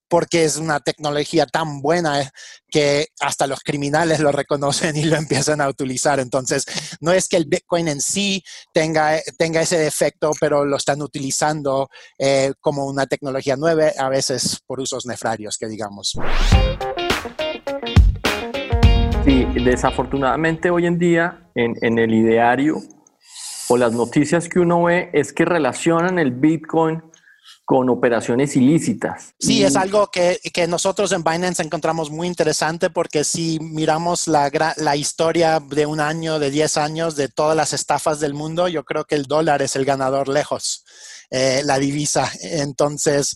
porque 0.09 0.45
es 0.45 0.57
una 0.57 0.81
tecnología 0.81 1.47
tan 1.47 1.81
buena 1.81 2.23
eh, 2.23 2.31
que 2.71 3.09
hasta 3.21 3.47
los 3.47 3.61
criminales 3.61 4.21
lo 4.21 4.33
reconocen 4.33 4.97
y 4.97 5.05
lo 5.05 5.17
empiezan 5.17 5.61
a 5.61 5.69
utilizar. 5.69 6.21
Entonces, 6.21 6.65
no 7.01 7.13
es 7.13 7.29
que 7.29 7.37
el 7.37 7.45
Bitcoin 7.47 7.89
en 7.89 8.01
sí 8.01 8.43
tenga, 8.73 9.19
tenga 9.37 9.61
ese 9.61 9.79
defecto, 9.79 10.31
pero 10.41 10.65
lo 10.65 10.77
están 10.77 11.03
utilizando 11.03 11.89
eh, 12.19 12.53
como 12.61 12.87
una 12.87 13.07
tecnología 13.07 13.57
nueva, 13.57 13.93
a 13.99 14.09
veces 14.09 14.61
por 14.67 14.81
usos 14.81 15.07
nefrarios, 15.07 15.57
que 15.59 15.67
digamos. 15.67 16.19
Sí, 19.25 19.47
desafortunadamente 19.63 20.71
hoy 20.71 20.87
en 20.87 20.99
día 20.99 21.51
en, 21.55 21.75
en 21.83 21.99
el 21.99 22.15
ideario 22.15 22.83
o 23.69 23.77
las 23.77 23.93
noticias 23.93 24.49
que 24.49 24.61
uno 24.61 24.85
ve 24.85 25.11
es 25.13 25.33
que 25.33 25.45
relacionan 25.45 26.19
el 26.19 26.31
Bitcoin 26.31 27.03
con 27.69 27.91
operaciones 27.91 28.57
ilícitas. 28.57 29.35
Sí, 29.39 29.63
es 29.63 29.77
algo 29.77 30.07
que, 30.07 30.41
que, 30.55 30.67
nosotros 30.67 31.13
en 31.13 31.23
Binance 31.23 31.63
encontramos 31.63 32.11
muy 32.11 32.27
interesante 32.27 32.89
porque 32.89 33.25
si 33.25 33.59
miramos 33.61 34.27
la, 34.27 34.51
la 34.79 34.97
historia 34.97 35.61
de 35.61 35.85
un 35.85 36.01
año, 36.01 36.39
de 36.39 36.51
10 36.51 36.79
años, 36.79 37.15
de 37.15 37.29
todas 37.29 37.55
las 37.55 37.75
estafas 37.75 38.21
del 38.21 38.33
mundo, 38.33 38.69
yo 38.69 38.85
creo 38.85 39.05
que 39.05 39.17
el 39.17 39.25
dólar 39.25 39.61
es 39.61 39.77
el 39.77 39.85
ganador 39.85 40.29
lejos, 40.29 40.83
eh, 41.29 41.61
la 41.63 41.79
divisa. 41.79 42.33
Entonces, 42.41 43.35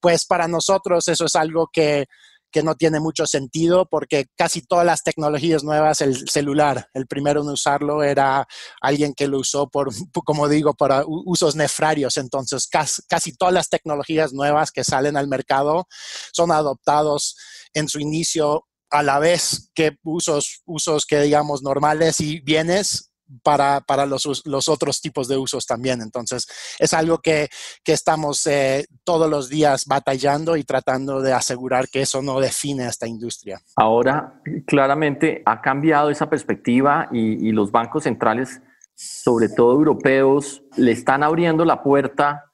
pues 0.00 0.24
para 0.24 0.48
nosotros 0.48 1.06
eso 1.08 1.26
es 1.26 1.36
algo 1.36 1.68
que 1.70 2.06
que 2.54 2.62
no 2.62 2.76
tiene 2.76 3.00
mucho 3.00 3.26
sentido 3.26 3.88
porque 3.90 4.26
casi 4.36 4.62
todas 4.62 4.86
las 4.86 5.02
tecnologías 5.02 5.64
nuevas, 5.64 6.00
el 6.00 6.28
celular, 6.28 6.88
el 6.94 7.08
primero 7.08 7.42
en 7.42 7.48
usarlo 7.48 8.04
era 8.04 8.46
alguien 8.80 9.12
que 9.12 9.26
lo 9.26 9.40
usó 9.40 9.68
por, 9.68 9.88
como 10.24 10.48
digo, 10.48 10.72
para 10.72 11.02
usos 11.04 11.56
nefrarios. 11.56 12.16
Entonces, 12.16 12.68
casi, 12.68 13.36
todas 13.36 13.52
las 13.52 13.68
tecnologías 13.68 14.32
nuevas 14.32 14.70
que 14.70 14.84
salen 14.84 15.16
al 15.16 15.26
mercado 15.26 15.88
son 16.32 16.52
adoptados 16.52 17.36
en 17.72 17.88
su 17.88 17.98
inicio 17.98 18.68
a 18.88 19.02
la 19.02 19.18
vez 19.18 19.72
que 19.74 19.98
usos, 20.04 20.62
usos 20.64 21.06
que 21.06 21.22
digamos 21.22 21.60
normales 21.64 22.20
y 22.20 22.38
bienes 22.38 23.13
para, 23.42 23.80
para 23.80 24.06
los, 24.06 24.42
los, 24.44 24.68
otros 24.68 25.00
tipos 25.00 25.28
de 25.28 25.36
usos 25.36 25.66
también. 25.66 26.00
Entonces, 26.00 26.46
es 26.78 26.92
algo 26.92 27.18
que, 27.18 27.48
que 27.82 27.92
estamos 27.92 28.46
eh, 28.46 28.86
todos 29.04 29.30
los 29.30 29.48
días 29.48 29.86
batallando 29.86 30.56
y 30.56 30.64
tratando 30.64 31.20
de 31.20 31.32
asegurar 31.32 31.88
que 31.88 32.02
eso 32.02 32.22
no 32.22 32.40
define 32.40 32.84
a 32.84 32.88
esta 32.88 33.06
industria. 33.06 33.60
Ahora, 33.76 34.40
claramente 34.66 35.42
ha 35.46 35.60
cambiado 35.60 36.10
esa 36.10 36.28
perspectiva 36.28 37.08
y, 37.12 37.48
y 37.48 37.52
los 37.52 37.70
bancos 37.72 38.04
centrales, 38.04 38.60
sobre 38.94 39.48
todo 39.48 39.72
europeos, 39.72 40.62
le 40.76 40.92
están 40.92 41.22
abriendo 41.22 41.64
la 41.64 41.82
puerta 41.82 42.52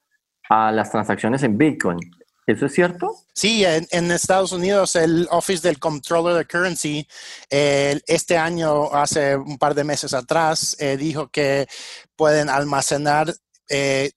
a 0.49 0.71
las 0.71 0.91
transacciones 0.91 1.43
en 1.43 1.57
Bitcoin. 1.57 1.99
¿Eso 2.47 2.65
es 2.65 2.73
cierto? 2.73 3.15
Sí, 3.33 3.63
en, 3.65 4.11
Estados 4.11 4.51
Unidos 4.51 4.95
el 4.95 5.27
Office 5.31 5.65
del 5.65 5.79
Controller 5.79 6.35
de 6.35 6.45
Currency 6.45 7.07
este 7.49 8.37
año, 8.37 8.91
hace 8.93 9.35
un 9.35 9.57
par 9.57 9.75
de 9.75 9.83
meses 9.83 10.13
atrás, 10.13 10.75
eh, 10.79 10.97
dijo 10.97 11.29
que 11.29 11.67
pueden 12.15 12.49
almacenar 12.49 13.33
eh, 13.69 14.11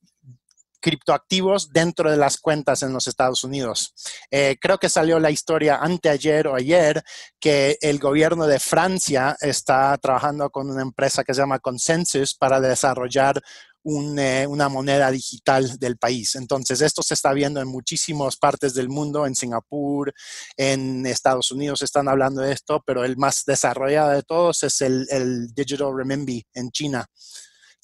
criptoactivos 0.84 1.72
dentro 1.72 2.10
de 2.10 2.18
las 2.18 2.36
cuentas 2.36 2.82
en 2.82 2.92
los 2.92 3.08
Estados 3.08 3.42
Unidos. 3.42 3.94
Eh, 4.30 4.58
creo 4.60 4.76
que 4.76 4.90
salió 4.90 5.18
la 5.18 5.30
historia 5.30 5.76
anteayer 5.76 6.46
o 6.46 6.54
ayer 6.54 7.02
que 7.40 7.78
el 7.80 7.98
gobierno 7.98 8.46
de 8.46 8.60
Francia 8.60 9.34
está 9.40 9.96
trabajando 9.96 10.50
con 10.50 10.68
una 10.68 10.82
empresa 10.82 11.24
que 11.24 11.32
se 11.32 11.40
llama 11.40 11.58
Consensus 11.58 12.34
para 12.34 12.60
desarrollar 12.60 13.40
eh, 13.84 14.46
una 14.46 14.68
moneda 14.70 15.10
digital 15.10 15.78
del 15.78 15.98
país. 15.98 16.36
Entonces, 16.36 16.80
esto 16.80 17.02
se 17.02 17.14
está 17.14 17.32
viendo 17.32 17.60
en 17.60 17.68
muchísimas 17.68 18.36
partes 18.36 18.74
del 18.74 18.88
mundo, 18.88 19.26
en 19.26 19.34
Singapur, 19.34 20.12
en 20.56 21.04
Estados 21.04 21.52
Unidos 21.52 21.82
están 21.82 22.08
hablando 22.08 22.40
de 22.40 22.52
esto, 22.52 22.82
pero 22.86 23.04
el 23.04 23.16
más 23.16 23.44
desarrollado 23.46 24.12
de 24.12 24.22
todos 24.22 24.62
es 24.62 24.80
el, 24.80 25.06
Digital 25.54 25.92
Renminbi 25.94 26.44
en 26.54 26.70
China, 26.70 27.04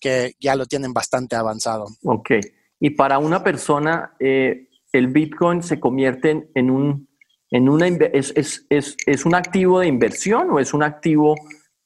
que 0.00 0.34
ya 0.40 0.56
lo 0.56 0.66
tienen 0.66 0.92
bastante 0.92 1.36
avanzado. 1.36 1.86
Ok. 2.04 2.30
Y 2.80 2.90
para 2.90 3.18
una 3.18 3.44
persona, 3.44 4.14
eh, 4.18 4.68
el 4.92 5.08
Bitcoin 5.08 5.62
se 5.62 5.78
convierte 5.78 6.50
en, 6.54 6.70
un... 6.70 7.08
En 7.50 7.68
una, 7.68 7.88
es, 7.88 8.32
es, 8.36 8.64
es, 8.70 8.96
¿Es 9.06 9.26
un 9.26 9.34
activo 9.34 9.80
de 9.80 9.88
inversión 9.88 10.50
o 10.50 10.60
es 10.60 10.72
un 10.72 10.82
activo 10.82 11.34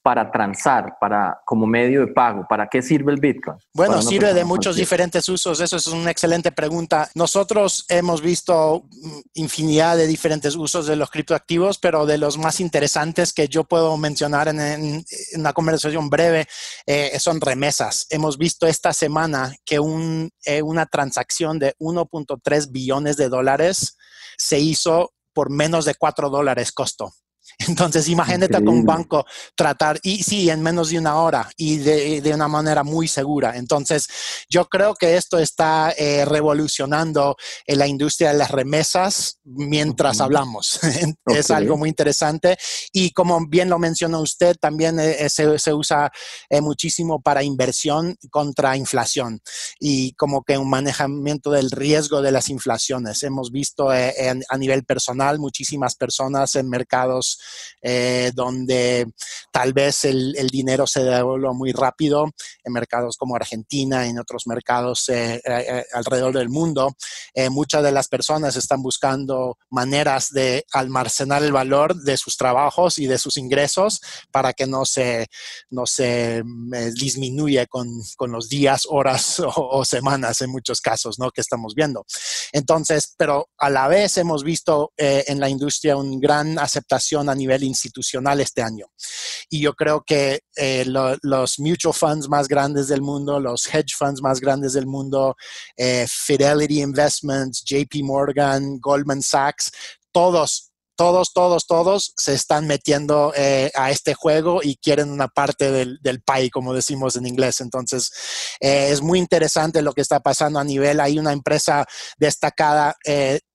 para 0.04 0.30
transar, 0.30 0.98
para, 1.00 1.40
como 1.46 1.66
medio 1.66 2.00
de 2.00 2.08
pago? 2.08 2.44
¿Para 2.46 2.68
qué 2.68 2.82
sirve 2.82 3.10
el 3.10 3.18
Bitcoin? 3.18 3.56
Bueno, 3.72 4.02
sirve 4.02 4.34
de 4.34 4.44
muchos 4.44 4.76
diferentes 4.76 5.26
usos. 5.30 5.60
Eso 5.60 5.78
es 5.78 5.86
una 5.86 6.10
excelente 6.10 6.52
pregunta. 6.52 7.08
Nosotros 7.14 7.86
hemos 7.88 8.20
visto 8.20 8.84
mm, 8.90 9.18
infinidad 9.32 9.96
de 9.96 10.06
diferentes 10.06 10.56
usos 10.56 10.86
de 10.86 10.96
los 10.96 11.10
criptoactivos, 11.10 11.78
pero 11.78 12.04
de 12.04 12.18
los 12.18 12.36
más 12.36 12.60
interesantes 12.60 13.32
que 13.32 13.48
yo 13.48 13.64
puedo 13.64 13.96
mencionar 13.96 14.48
en, 14.48 15.02
una 15.36 15.54
conversación 15.54 16.10
breve 16.10 16.46
eh, 16.84 17.18
son 17.18 17.40
remesas. 17.40 18.06
Hemos 18.10 18.36
visto 18.36 18.66
esta 18.66 18.92
semana 18.92 19.54
que 19.64 19.80
un, 19.80 20.30
eh, 20.44 20.60
una 20.60 20.84
transacción 20.84 21.58
de 21.58 21.74
1.3 21.78 22.70
billones 22.70 23.16
de 23.16 23.30
dólares 23.30 23.96
se 24.36 24.58
hizo 24.58 25.14
por 25.32 25.48
menos 25.48 25.86
de 25.86 25.94
4 25.94 26.28
dólares 26.28 26.72
costo. 26.72 27.14
Entonces, 27.68 28.08
imagínate 28.08 28.54
con 28.54 28.68
un 28.68 28.84
banco 28.84 29.24
tratar, 29.54 29.98
y 30.02 30.22
sí, 30.22 30.50
en 30.50 30.62
menos 30.62 30.90
de 30.90 30.98
una 30.98 31.16
hora 31.16 31.48
y 31.56 31.78
de, 31.78 32.34
una 32.34 32.48
manera 32.48 32.82
muy 32.82 33.06
segura. 33.06 33.56
Entonces, 33.56 34.08
yo 34.48 34.68
creo 34.68 34.94
que 34.94 35.16
esto 35.16 35.38
está 35.38 35.94
eh, 35.96 36.24
revolucionando 36.24 37.36
en 37.66 37.78
la 37.78 37.86
industria 37.86 38.32
de 38.32 38.38
las 38.38 38.50
remesas 38.50 39.38
mientras 39.44 40.20
hablamos. 40.20 40.80
es 41.26 41.50
algo 41.50 41.76
muy 41.76 41.88
interesante. 41.88 42.56
Y 42.92 43.10
como 43.10 43.46
bien 43.46 43.68
lo 43.68 43.78
mencionó 43.78 44.20
usted, 44.20 44.56
también 44.56 44.98
eh, 44.98 45.28
se, 45.28 45.72
usa 45.72 46.10
eh, 46.48 46.60
muchísimo 46.60 47.20
para 47.20 47.42
inversión 47.42 48.16
contra 48.30 48.76
inflación 48.76 49.40
y 49.78 50.12
como 50.14 50.42
que 50.42 50.58
un 50.58 50.70
manejamiento 50.70 51.50
del 51.50 51.70
riesgo 51.70 52.20
de 52.20 52.32
las 52.32 52.48
inflaciones. 52.48 53.22
Hemos 53.22 53.52
visto 53.52 53.90
a 53.90 54.58
nivel 54.58 54.84
personal 54.84 55.38
muchísimas 55.38 55.94
personas 55.94 56.56
en 56.56 56.68
mercados 56.68 57.38
eh, 57.86 58.32
donde 58.34 59.06
tal 59.52 59.74
vez 59.74 60.06
el, 60.06 60.34
dinero 60.50 60.86
se 60.86 61.04
devuelva 61.04 61.52
muy 61.52 61.72
rápido 61.72 62.30
en 62.64 62.72
mercados 62.72 63.18
como 63.18 63.36
Argentina, 63.36 64.06
en 64.06 64.18
otros 64.18 64.46
mercados 64.46 65.10
eh, 65.10 65.42
eh, 65.44 65.84
alrededor 65.92 66.34
del 66.34 66.48
mundo. 66.48 66.94
muchas 67.50 67.82
de 67.82 67.92
las 67.92 68.08
personas 68.08 68.56
están 68.56 68.82
buscando 68.82 69.58
maneras 69.68 70.30
de 70.30 70.64
almacenar 70.72 71.42
el 71.42 71.52
valor 71.52 71.94
de 71.94 72.16
sus 72.16 72.38
trabajos 72.38 72.98
y 72.98 73.06
de 73.06 73.18
sus 73.18 73.36
ingresos 73.36 74.00
para 74.30 74.54
que 74.54 74.66
no 74.66 74.86
se, 74.86 75.26
no 75.68 75.84
se 75.84 76.42
disminuya 76.94 77.66
con, 77.66 77.88
los 78.28 78.48
días, 78.48 78.86
horas 78.88 79.42
o, 79.56 79.84
semanas 79.84 80.40
en 80.40 80.50
muchos 80.50 80.80
casos, 80.80 81.18
¿no? 81.18 81.30
Que 81.30 81.42
estamos 81.42 81.74
viendo. 81.74 82.06
Entonces, 82.52 83.14
pero 83.18 83.50
a 83.58 83.68
la 83.68 83.88
vez 83.88 84.16
hemos 84.16 84.42
visto 84.42 84.92
en 84.96 85.38
la 85.38 85.50
industria 85.50 85.96
una 85.96 86.18
gran 86.18 86.58
aceptación 86.58 87.28
a 87.34 87.36
nivel 87.36 87.62
institucional 87.64 88.40
este 88.40 88.62
año. 88.62 88.86
Y 89.50 89.60
yo 89.60 89.74
creo 89.74 90.02
que 90.06 90.40
eh, 90.56 90.84
los 90.86 91.58
mutual 91.58 91.94
funds 91.94 92.28
más 92.28 92.48
grandes 92.48 92.88
del 92.88 93.02
mundo, 93.02 93.38
los 93.40 93.66
hedge 93.66 93.94
funds 93.96 94.22
más 94.22 94.40
grandes 94.40 94.72
del 94.72 94.86
mundo, 94.86 95.36
eh, 95.76 96.06
Fidelity 96.08 96.80
Investments, 96.80 97.62
JP 97.64 98.02
Morgan, 98.02 98.78
Goldman 98.80 99.22
Sachs, 99.22 99.70
todos 100.12 100.70
todos, 100.96 101.32
todos, 101.32 101.66
todos 101.66 102.12
se 102.16 102.34
están 102.34 102.68
metiendo 102.68 103.32
eh, 103.36 103.68
a 103.74 103.90
este 103.90 104.14
juego 104.14 104.60
y 104.62 104.76
quieren 104.76 105.10
una 105.10 105.26
parte 105.26 105.72
del, 105.72 105.98
del 106.00 106.22
pie, 106.22 106.50
como 106.50 106.72
decimos 106.72 107.16
en 107.16 107.26
inglés. 107.26 107.60
Entonces, 107.60 108.12
es 108.60 109.02
muy 109.02 109.18
interesante 109.18 109.82
lo 109.82 109.92
que 109.92 110.02
está 110.02 110.20
pasando 110.20 110.60
a 110.60 110.64
nivel. 110.64 111.00
Hay 111.00 111.18
una 111.18 111.32
empresa 111.32 111.84
destacada 112.16 112.94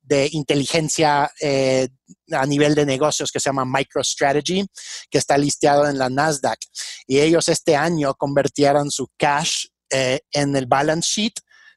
de 0.10 0.28
inteligencia 0.32 1.32
eh, 1.40 1.88
a 2.32 2.46
nivel 2.46 2.74
de 2.74 2.86
negocios 2.86 3.32
que 3.32 3.40
se 3.40 3.50
llama 3.50 3.64
MicroStrategy, 3.64 4.66
que 5.10 5.18
está 5.20 5.38
listeado 5.38 5.88
en 5.88 5.98
la 5.98 6.10
Nasdaq. 6.10 6.60
Y 7.08 7.20
ellos 7.20 7.48
este 7.48 7.76
año 7.76 8.16
convirtieron 8.16 8.90
su 8.90 9.08
cash 9.18 9.68
eh, 9.92 10.20
en 10.32 10.56
el 10.56 10.66
balance 10.66 11.08
sheet 11.08 11.34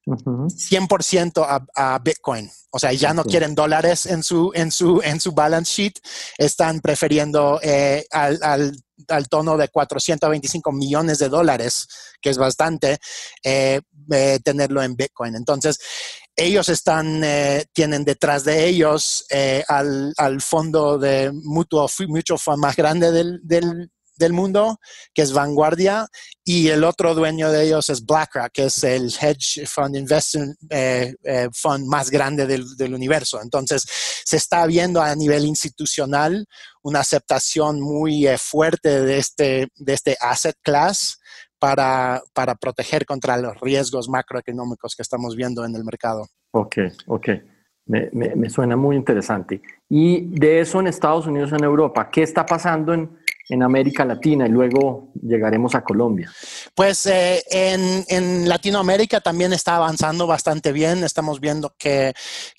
100% 0.06 1.66
a, 1.76 1.98
Bitcoin. 2.00 2.50
O 2.70 2.78
sea, 2.78 2.92
ya 2.92 3.14
no 3.14 3.22
quieren 3.22 3.54
dólares 3.54 4.06
en 4.06 4.22
su, 4.22 4.50
en 4.54 4.72
su, 4.72 5.00
en 5.04 5.20
su 5.20 5.32
balance 5.32 5.70
sheet, 5.70 5.92
están 6.38 6.80
prefiriendo 6.80 7.60
eh, 7.62 8.04
al, 8.10 8.38
al, 8.42 8.72
al, 9.08 9.28
tono 9.28 9.56
de 9.56 9.68
425 9.68 10.72
millones 10.72 11.18
de 11.18 11.28
dólares, 11.28 11.86
que 12.20 12.30
es 12.30 12.38
bastante, 12.38 12.98
tenerlo 14.44 14.82
en 14.82 14.96
Bitcoin. 14.96 15.36
Entonces, 15.36 15.78
ellos 16.36 16.68
están, 16.68 17.22
eh, 17.24 17.66
tienen 17.72 18.04
detrás 18.04 18.44
de 18.44 18.66
ellos 18.66 19.26
eh, 19.30 19.62
al, 19.68 20.40
fondo 20.40 20.98
de 20.98 21.30
mutuo, 21.32 21.86
fund 21.88 22.58
más 22.58 22.76
grande 22.76 23.12
del, 23.12 23.40
del, 23.42 23.90
mundo, 24.30 24.78
que 25.12 25.22
es 25.22 25.32
Vanguardia, 25.32 26.06
y 26.44 26.68
el 26.68 26.84
otro 26.84 27.16
dueño 27.16 27.50
de 27.50 27.64
ellos 27.64 27.90
es 27.90 28.06
BlackRock, 28.06 28.52
que 28.52 28.66
es 28.66 28.84
el 28.84 29.12
hedge 29.20 29.66
fund 29.66 29.96
investment 29.96 30.56
eh, 30.70 31.14
fund 31.52 31.86
más 31.86 32.10
grande 32.10 32.46
del, 32.46 32.76
del, 32.76 32.94
universo. 32.94 33.40
Entonces, 33.42 33.84
se 34.24 34.36
está 34.36 34.64
viendo 34.66 35.02
a 35.02 35.14
nivel 35.16 35.44
institucional 35.44 36.46
una 36.82 37.00
aceptación 37.00 37.80
muy 37.80 38.26
fuerte 38.38 39.02
de 39.02 39.18
este, 39.18 39.68
de 39.74 39.92
este 39.92 40.16
asset 40.20 40.56
class 40.62 41.18
para, 41.62 42.20
para 42.34 42.56
proteger 42.56 43.06
contra 43.06 43.36
los 43.36 43.60
riesgos 43.60 44.08
macroeconómicos 44.08 44.96
que 44.96 45.02
estamos 45.02 45.36
viendo 45.36 45.64
en 45.64 45.76
el 45.76 45.84
mercado. 45.84 46.26
Ok, 46.50 46.76
ok. 47.06 47.28
Me, 47.86 48.10
me, 48.12 48.50
suena 48.50 48.76
muy 48.76 48.96
interesante. 48.96 49.60
Y 49.88 50.22
de 50.38 50.60
eso 50.60 50.80
en 50.80 50.88
Estados 50.88 51.26
Unidos, 51.26 51.52
en 51.52 51.62
Europa, 51.62 52.10
¿qué 52.10 52.22
está 52.22 52.46
pasando 52.46 52.94
en, 52.94 53.16
en 53.48 53.62
América 53.62 54.04
Latina 54.04 54.46
y 54.46 54.50
luego 54.50 55.12
llegaremos 55.20 55.74
a 55.74 55.82
Colombia? 55.82 56.32
Pues 56.74 57.06
eh, 57.06 57.42
en, 57.50 58.04
en, 58.08 58.48
Latinoamérica 58.48 59.20
también 59.20 59.52
está 59.52 59.76
avanzando 59.76 60.26
bastante 60.26 60.72
bien. 60.72 61.04
Estamos 61.04 61.40
viendo 61.40 61.74
que, 61.78 62.12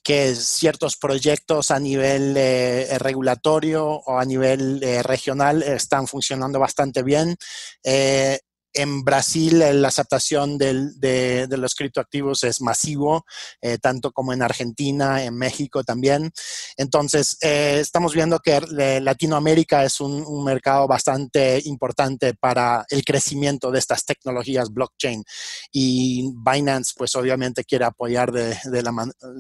que 0.03 0.35
ciertos 0.35 0.97
proyectos 0.97 1.71
a 1.71 1.79
nivel 1.79 2.35
eh, 2.37 2.97
regulatorio 2.99 3.85
o 3.87 4.17
a 4.17 4.25
nivel 4.25 4.81
eh, 4.83 5.03
regional 5.03 5.63
están 5.63 6.07
funcionando 6.07 6.59
bastante 6.59 7.03
bien 7.03 7.35
en 8.73 9.03
Brasil 9.03 9.59
la 9.59 9.87
aceptación 9.87 10.57
de, 10.57 11.47
los 11.49 11.75
criptoactivos 11.75 12.43
es 12.43 12.61
masivo, 12.61 13.25
eh, 13.61 13.77
tanto 13.77 14.11
como 14.11 14.33
en 14.33 14.41
Argentina, 14.41 15.23
en 15.23 15.35
México 15.35 15.83
también. 15.83 16.31
Entonces, 16.77 17.37
eh, 17.41 17.77
estamos 17.79 18.13
viendo 18.13 18.39
que 18.39 18.59
eh, 18.79 18.99
Latinoamérica 19.01 19.83
es 19.83 19.99
un, 20.01 20.23
mercado 20.43 20.87
bastante 20.87 21.61
importante 21.65 22.33
para 22.33 22.85
el 22.89 23.05
crecimiento 23.05 23.71
de 23.71 23.79
estas 23.79 24.03
tecnologías 24.03 24.73
blockchain. 24.73 25.23
Y 25.71 26.33
Binance, 26.35 26.93
pues 26.97 27.15
obviamente 27.15 27.63
quiere 27.63 27.85
apoyar 27.85 28.31
de, 28.31 28.57
la, 28.81 28.91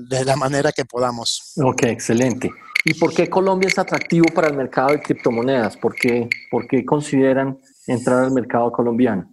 de 0.09 0.25
la 0.25 0.35
manera 0.35 0.71
que 0.71 0.85
podamos. 0.85 1.53
Ok, 1.57 1.83
excelente. 1.83 2.51
¿Y 2.85 2.93
por 2.95 3.13
qué 3.13 3.29
Colombia 3.29 3.67
es 3.67 3.79
atractivo 3.79 4.25
para 4.33 4.47
el 4.47 4.57
mercado 4.57 4.89
de 4.89 5.01
criptomonedas? 5.01 5.77
¿Por 5.77 5.95
qué, 5.95 6.29
por 6.51 6.67
qué 6.67 6.85
consideran 6.85 7.57
entrar 7.87 8.25
al 8.25 8.31
mercado 8.31 8.71
colombiano? 8.71 9.32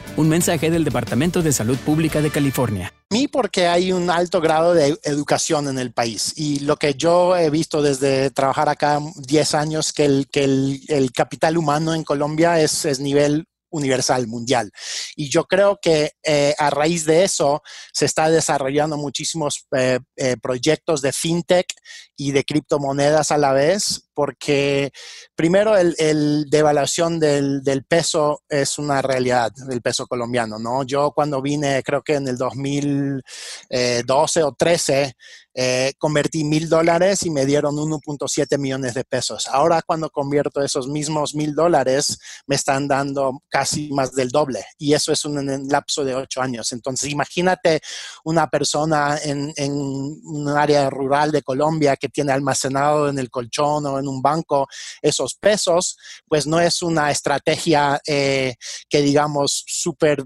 Un 0.17 0.27
mensaje 0.27 0.69
del 0.69 0.83
Departamento 0.83 1.41
de 1.41 1.53
Salud 1.53 1.77
Pública 1.77 2.21
de 2.21 2.29
California. 2.29 2.93
Mí 3.09 3.27
porque 3.27 3.67
hay 3.67 3.93
un 3.93 4.09
alto 4.09 4.41
grado 4.41 4.73
de 4.73 4.97
educación 5.03 5.69
en 5.69 5.79
el 5.79 5.93
país 5.93 6.33
y 6.35 6.59
lo 6.59 6.75
que 6.75 6.95
yo 6.95 7.35
he 7.37 7.49
visto 7.49 7.81
desde 7.81 8.29
trabajar 8.29 8.67
acá 8.67 8.99
10 9.15 9.55
años 9.55 9.93
que 9.93 10.05
el, 10.05 10.27
que 10.29 10.43
el, 10.43 11.11
capital 11.13 11.57
humano 11.57 11.93
en 11.93 12.03
Colombia 12.03 12.59
es, 12.59 12.85
es 12.85 12.99
nivel 12.99 13.45
universal, 13.71 14.27
mundial. 14.27 14.71
Y 15.15 15.29
yo 15.29 15.45
creo 15.45 15.79
que 15.81 16.11
eh, 16.23 16.53
a 16.57 16.69
raíz 16.69 17.05
de 17.05 17.23
eso 17.23 17.63
se 17.93 18.05
está 18.05 18.29
desarrollando 18.29 18.97
muchísimos 18.97 19.65
eh, 19.75 19.99
eh, 20.17 20.35
proyectos 20.41 21.01
de 21.01 21.13
fintech 21.13 21.67
y 22.15 22.31
de 22.31 22.43
criptomonedas 22.43 23.31
a 23.31 23.37
la 23.37 23.53
vez, 23.53 24.09
porque 24.13 24.91
primero 25.35 25.77
el, 25.77 25.95
el 25.97 26.49
devaluación 26.49 27.19
del, 27.19 27.63
del, 27.63 27.83
peso 27.83 28.41
es 28.47 28.77
una 28.77 29.01
realidad, 29.01 29.51
el 29.69 29.81
peso 29.81 30.07
colombiano, 30.07 30.59
¿no? 30.59 30.83
Yo 30.83 31.11
cuando 31.11 31.41
vine, 31.41 31.81
creo 31.83 32.01
que 32.01 32.15
en 32.15 32.27
el 32.27 32.37
2012 32.37 34.43
o 34.43 34.53
13, 34.53 35.15
eh, 35.53 35.93
convertí 35.97 36.45
mil 36.45 36.69
dólares 36.69 37.23
y 37.23 37.29
me 37.29 37.45
dieron 37.45 37.75
1.7 37.75 38.57
millones 38.57 38.93
de 38.93 39.03
pesos. 39.03 39.49
Ahora 39.49 39.81
cuando 39.81 40.09
convierto 40.09 40.61
esos 40.61 40.87
mismos 40.87 41.35
mil 41.35 41.53
dólares, 41.53 42.17
me 42.47 42.55
están 42.55 42.87
dando 42.87 43.43
casi 43.49 43.91
más 43.91 44.13
del 44.13 44.29
doble 44.29 44.63
y 44.77 44.93
eso 44.93 45.11
es 45.11 45.25
un, 45.25 45.67
lapso 45.67 46.05
de 46.05 46.15
ocho 46.15 46.41
años. 46.41 46.71
Entonces 46.71 47.09
imagínate 47.09 47.81
una 48.23 48.47
persona 48.47 49.17
en, 49.21 49.51
en 49.57 49.73
un 49.73 50.47
área 50.47 50.89
rural 50.89 51.31
de 51.31 51.43
Colombia 51.43 51.97
que 51.97 52.07
tiene 52.07 52.31
almacenado 52.31 53.09
en 53.09 53.19
el 53.19 53.29
colchón 53.29 53.85
o 53.87 53.99
en 54.01 54.07
un 54.07 54.21
banco 54.21 54.67
esos 55.01 55.35
pesos, 55.35 55.97
pues 56.27 56.45
no 56.45 56.59
es 56.59 56.81
una 56.81 57.11
estrategia 57.11 58.01
eh, 58.05 58.55
que 58.89 59.01
digamos 59.01 59.63
súper 59.67 60.25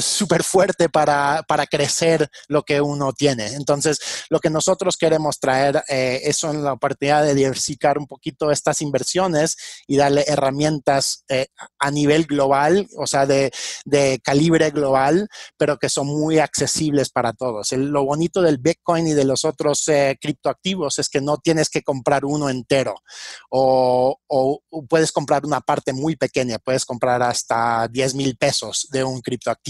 súper 0.00 0.42
fuerte 0.42 0.88
para, 0.88 1.44
para, 1.46 1.66
crecer 1.66 2.28
lo 2.48 2.62
que 2.62 2.80
uno 2.80 3.12
tiene. 3.12 3.46
Entonces, 3.54 3.98
lo 4.28 4.38
que 4.38 4.50
nosotros 4.50 4.96
queremos 4.96 5.40
traer 5.40 5.82
eh, 5.88 6.20
es 6.24 6.42
la 6.42 6.72
oportunidad 6.72 7.24
de 7.24 7.34
diversificar 7.34 7.98
un 7.98 8.06
poquito 8.06 8.50
estas 8.50 8.82
inversiones 8.82 9.56
y 9.86 9.96
darle 9.96 10.24
herramientas 10.26 11.24
eh, 11.28 11.46
a 11.78 11.90
nivel 11.90 12.26
global, 12.26 12.86
o 12.96 13.06
sea, 13.06 13.26
de, 13.26 13.50
de, 13.84 14.20
calibre 14.22 14.70
global, 14.70 15.28
pero 15.56 15.78
que 15.78 15.88
son 15.88 16.06
muy 16.06 16.38
accesibles 16.38 17.10
para 17.10 17.32
todos. 17.32 17.72
lo 17.72 18.04
bonito 18.04 18.42
del 18.42 18.58
Bitcoin 18.58 19.06
y 19.06 19.12
de 19.14 19.24
los 19.24 19.44
otros 19.44 19.88
eh, 19.88 20.18
criptoactivos 20.20 20.98
es 20.98 21.08
que 21.08 21.20
no 21.20 21.38
tienes 21.38 21.68
que 21.68 21.82
comprar 21.82 22.24
uno 22.24 22.48
entero 22.48 22.94
o, 23.50 24.18
o, 24.26 24.62
puedes 24.88 25.12
comprar 25.12 25.44
una 25.44 25.60
parte 25.60 25.92
muy 25.92 26.16
pequeña, 26.16 26.58
puedes 26.58 26.84
comprar 26.84 27.22
hasta 27.22 27.88
10 27.88 28.14
mil 28.14 28.36
pesos 28.36 28.88
de 28.90 29.04
un 29.04 29.20
criptoactivo 29.20 29.63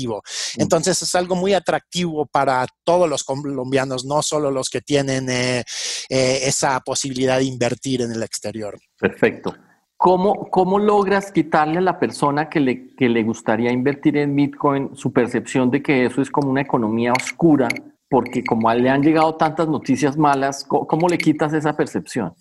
Entonces 0.56 1.00
es 1.02 1.14
algo 1.14 1.36
muy 1.36 1.54
atractivo 1.54 2.26
para 2.26 2.66
todos 2.84 3.08
los 3.08 3.24
colombianos, 3.24 4.04
no 4.04 4.22
solo 4.22 4.50
los 4.50 4.68
que 4.70 4.80
tienen 4.80 5.28
eh, 5.30 5.64
eh, 6.08 6.40
esa 6.44 6.80
posibilidad 6.80 7.38
de 7.38 7.44
invertir 7.44 8.02
en 8.02 8.12
el 8.12 8.22
exterior. 8.22 8.78
Perfecto. 8.98 9.54
¿Cómo, 9.96 10.50
¿Cómo 10.50 10.78
logras 10.78 11.32
quitarle 11.32 11.78
a 11.78 11.80
la 11.80 11.98
persona 11.98 12.50
que 12.50 12.60
le, 12.60 12.94
que 12.94 13.08
le 13.08 13.22
gustaría 13.22 13.72
invertir 13.72 14.16
en 14.16 14.34
Bitcoin 14.34 14.90
su 14.94 15.12
percepción 15.12 15.70
de 15.70 15.82
que 15.82 16.04
eso 16.04 16.20
es 16.20 16.30
como 16.30 16.50
una 16.50 16.60
economía 16.60 17.12
oscura? 17.12 17.68
Porque 18.08 18.44
como 18.44 18.72
le 18.74 18.90
han 18.90 19.02
llegado 19.02 19.36
tantas 19.36 19.66
noticias 19.66 20.16
malas, 20.16 20.64
¿cómo, 20.68 21.08
le 21.08 21.16
quitas 21.16 21.52
esa 21.54 21.74
percepción? 21.74 22.34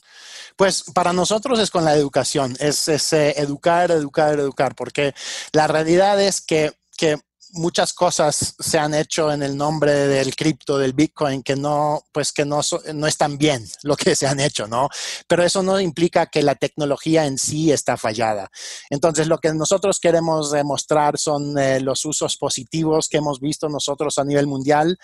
Pues 0.58 0.84
para 0.94 1.14
nosotros 1.14 1.60
es 1.60 1.72
con 1.72 1.86
la 1.86 1.96
educación, 1.96 2.54
es, 2.60 2.88
eh, 3.14 3.34
educar, 3.38 3.92
educar, 3.92 4.40
educar, 4.40 4.76
porque 4.76 5.14
la 5.52 5.68
realidad 5.68 6.22
es 6.22 6.42
que, 6.42 6.74
que 6.98 7.18
muchas 7.54 7.94
cosas 7.94 8.56
se 8.60 8.80
han 8.80 8.94
hecho 8.94 9.32
en 9.32 9.44
el 9.44 9.56
nombre 9.56 9.94
del 9.94 10.36
cripto, 10.36 10.78
del 10.78 10.94
Bitcoin, 10.94 11.44
que 11.44 11.56
no, 11.56 12.04
pues 12.12 12.32
que 12.32 12.46
no, 12.46 12.62
no 12.94 13.08
están 13.08 13.38
bien 13.38 13.64
lo 13.84 13.96
que 13.96 14.16
se 14.16 14.28
han 14.28 14.40
hecho, 14.40 14.68
¿no? 14.68 14.90
Pero 15.28 15.44
eso 15.44 15.62
no 15.62 15.80
implica 15.80 16.26
que 16.26 16.42
la 16.42 16.56
tecnología 16.56 17.26
en 17.26 17.38
sí 17.38 17.72
está 17.72 17.96
fallada. 17.96 18.50
Entonces, 18.90 19.28
lo 19.28 19.38
que 19.38 19.54
nosotros 19.54 20.00
queremos 20.00 20.52
demostrar 20.52 21.18
son 21.18 21.58
eh, 21.58 21.80
los 21.80 22.04
usos 22.06 22.38
positivos 22.38 23.08
que 23.08 23.18
hemos 23.18 23.40
visto 23.40 23.70
nosotros 23.70 24.18
a 24.18 24.26
nivel 24.26 24.48
mundial, 24.48 24.98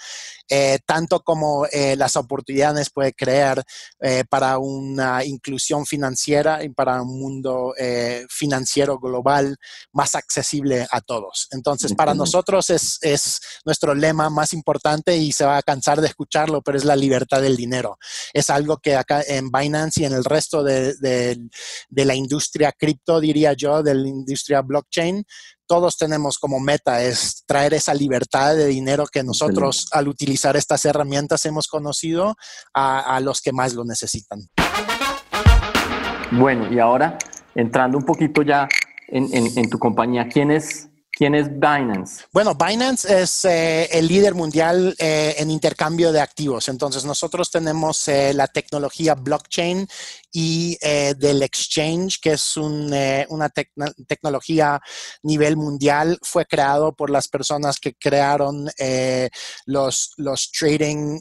eh, 0.50 0.80
tanto 0.86 1.22
como 1.22 1.68
eh, 1.72 1.96
las 1.96 2.16
oportunidades 2.16 2.90
puede 2.90 3.14
crear 3.14 3.64
para 4.30 4.58
una 4.60 5.26
inclusión 5.26 5.86
financiera 5.86 6.64
y 6.64 6.70
para 6.70 7.02
un 7.02 7.20
mundo 7.20 7.74
financiero 8.30 8.98
global 8.98 9.58
más 9.92 10.16
accesible 10.16 10.88
a 10.90 11.02
todos. 11.02 11.48
Entonces, 11.52 11.94
para 11.94 12.14
nosotros, 12.14 12.39
nosotros 12.40 12.70
es, 12.70 13.42
nuestro 13.66 13.94
lema 13.94 14.30
más 14.30 14.54
importante 14.54 15.18
y 15.18 15.34
se 15.34 15.46
va 15.46 15.58
a 15.58 15.62
cansar 15.62 16.00
de 16.00 16.08
escucharlo, 16.08 16.62
pero 16.62 16.78
es 16.78 16.86
la 16.86 16.96
libertad 16.96 17.42
del 17.42 17.58
dinero. 17.58 17.98
Es 18.34 18.50
algo 18.50 18.78
que 18.78 18.96
acá 18.96 19.22
en 19.28 19.52
Binance 19.52 20.02
y 20.02 20.06
en 20.06 20.14
el 20.14 20.24
resto 20.24 20.64
de, 20.64 20.96
la 21.90 22.16
industria 22.16 22.72
cripto, 22.72 23.20
diría 23.20 23.52
yo, 23.54 23.84
de 23.84 23.94
la 23.94 24.08
industria 24.08 24.62
blockchain, 24.62 25.26
todos 25.68 25.98
tenemos 25.98 26.40
como 26.40 26.62
meta 26.62 27.04
es 27.04 27.44
traer 27.46 27.74
esa 27.74 27.94
libertad 27.94 28.56
de 28.56 28.68
dinero 28.68 29.06
que 29.06 29.22
nosotros 29.22 29.88
al 29.92 30.08
utilizar 30.08 30.56
estas 30.56 30.86
herramientas 30.86 31.46
hemos 31.46 31.68
conocido 31.68 32.36
a, 32.74 33.20
los 33.20 33.42
que 33.42 33.52
más 33.52 33.74
lo 33.74 33.84
necesitan. 33.84 34.40
Bueno, 36.32 36.74
y 36.74 36.80
ahora 36.80 37.18
entrando 37.54 37.98
un 37.98 38.06
poquito 38.06 38.42
ya 38.44 38.70
en, 39.10 39.30
en 39.34 39.70
tu 39.70 39.78
compañía, 39.78 40.30
¿quién 40.30 40.52
es 40.52 40.89
¿Quién 41.20 41.36
es 41.36 41.50
Binance? 41.50 42.24
Bueno, 42.32 42.56
Binance 42.56 43.24
es 43.24 43.44
eh, 43.44 43.90
el 43.92 44.08
líder 44.08 44.36
mundial 44.36 44.96
eh, 45.00 45.36
en 45.38 45.52
intercambio 45.52 46.14
de 46.14 46.22
activos. 46.22 46.70
Entonces, 46.70 47.04
nosotros 47.04 47.52
tenemos 47.52 48.08
eh, 48.08 48.34
la 48.34 48.48
tecnología 48.48 49.16
blockchain 49.16 49.86
y 50.32 50.78
eh, 50.82 51.16
del 51.18 51.42
exchange, 51.42 52.20
que 52.22 52.34
es 52.34 52.54
eh, 52.58 53.26
una 53.30 53.50
tecnología 53.50 54.76
a 54.76 54.82
nivel 55.24 55.58
mundial, 55.58 56.20
fue 56.22 56.46
creado 56.46 56.94
por 56.94 57.10
las 57.10 57.28
personas 57.28 57.80
que 57.80 57.96
crearon 57.96 58.70
eh, 58.78 59.30
los, 59.66 60.12
los 60.18 60.52
trading 60.52 61.20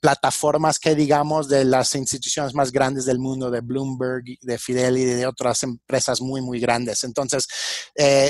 plataformas 0.00 0.78
que 0.78 0.94
digamos 0.94 1.48
de 1.48 1.64
las 1.64 1.96
instituciones 1.96 2.54
más 2.54 2.70
grandes 2.70 3.04
del 3.04 3.18
mundo, 3.18 3.50
de 3.50 3.62
Bloomberg, 3.62 4.22
de 4.40 4.58
Fidelity 4.58 5.10
y 5.10 5.14
de 5.14 5.26
otras 5.26 5.64
empresas 5.64 6.20
muy, 6.20 6.40
muy 6.40 6.60
grandes. 6.60 7.02
Entonces, 7.02 7.48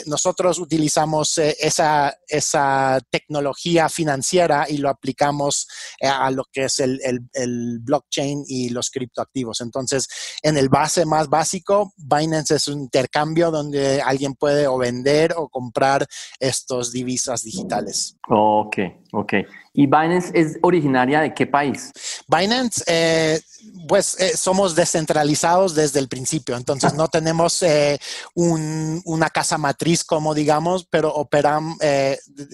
nosotros 0.07 0.59
utilizamos 0.59 1.37
esa, 1.37 2.17
esa 2.27 2.99
tecnología 3.11 3.91
financiera 3.91 4.65
y 4.67 4.79
lo 4.79 4.89
aplicamos 4.89 5.69
a 6.01 6.31
lo 6.31 6.47
que 6.51 6.65
es 6.65 6.81
el, 6.81 6.99
el, 7.03 7.79
blockchain 7.81 8.45
y 8.47 8.71
los 8.71 8.89
criptomonedas 8.91 9.13
activos. 9.22 9.61
Entonces, 9.61 10.09
en 10.42 10.57
el 10.57 10.68
base 10.68 11.05
más 11.07 11.29
básico, 11.29 11.92
Binance 11.96 12.57
es 12.57 12.68
un 12.68 12.81
intercambio 12.81 13.50
donde 13.50 14.00
alguien 14.03 14.35
puede 14.35 14.66
o 14.66 14.79
vender 14.79 15.35
o 15.37 15.48
comprar 15.48 16.07
estos 16.38 16.92
divisas 16.92 17.42
digitales. 17.42 18.16
Ok, 18.29 18.77
ok. 19.14 19.35
¿Y 19.77 19.87
Binance 19.87 20.31
es 20.35 20.57
originaria 20.62 21.20
de 21.20 21.35
qué 21.35 21.48
país? 21.48 21.90
Binance, 22.29 22.85
eh, 22.87 23.40
pues 23.88 24.18
eh, 24.20 24.37
somos 24.37 24.77
descentralizados 24.77 25.74
desde 25.74 25.98
el 25.98 26.07
principio, 26.07 26.57
entonces 26.57 26.94
no 26.94 27.09
tenemos 27.09 27.61
eh, 27.64 27.98
una 28.35 29.31
casa 29.31 29.59
matriz 29.59 30.05
como 30.05 30.33
digamos, 30.33 30.87
pero 30.88 31.12
operan, 31.12 31.77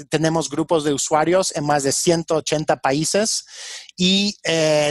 tenemos 0.09 0.49
grupos 0.49 0.83
de 0.83 0.95
usuarios 0.95 1.55
en 1.55 1.67
más 1.67 1.83
de 1.83 1.93
180 1.93 2.77
países 2.77 3.45
y 3.97 4.35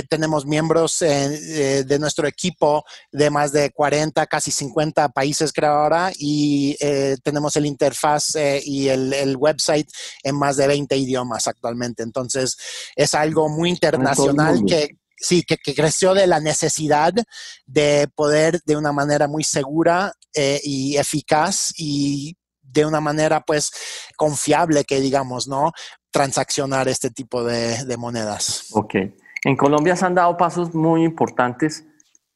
tenemos 0.09 0.45
miembros 0.45 0.99
de 0.99 1.97
nuestro 1.99 2.27
equipo 2.27 2.85
de 3.11 3.29
más 3.29 3.51
de 3.51 3.71
40, 3.71 4.27
casi 4.27 4.51
50 4.51 5.09
países 5.09 5.51
creo 5.51 5.71
ahora 5.71 6.11
y 6.17 6.75
tenemos 7.23 7.55
el 7.55 7.65
interfaz 7.65 8.35
y 8.63 8.87
el, 8.87 9.13
el, 9.13 9.35
website 9.35 9.89
en 10.23 10.35
más 10.35 10.57
de 10.57 10.67
20 10.67 10.95
idiomas 10.95 11.47
actualmente. 11.47 11.58
Entonces, 11.61 12.03
entonces, 12.03 12.57
es 12.95 13.15
algo 13.15 13.49
muy 13.49 13.69
internacional 13.69 14.61
que, 14.67 14.97
sí, 15.15 15.43
que, 15.43 15.57
creció 15.73 16.13
de 16.13 16.27
la 16.27 16.39
necesidad 16.39 17.13
de 17.65 18.07
poder 18.15 18.61
de 18.65 18.75
una 18.75 18.91
manera 18.91 19.27
muy 19.27 19.43
segura 19.43 20.13
eh, 20.33 20.59
y 20.63 20.97
eficaz 20.97 21.73
y 21.77 22.35
de 22.61 22.85
una 22.85 23.01
manera 23.01 23.41
pues 23.41 23.71
confiable 24.15 24.83
que 24.83 25.01
digamos, 25.01 25.47
¿no? 25.47 25.71
Transaccionar 26.11 26.87
este 26.87 27.09
tipo 27.09 27.43
de, 27.43 27.97
monedas. 27.97 28.67
Ok. 28.73 28.95
En 29.43 29.55
Colombia 29.55 29.95
se 29.95 30.05
han 30.05 30.15
dado 30.15 30.35
pasos 30.37 30.75
muy 30.75 31.03
importantes 31.03 31.85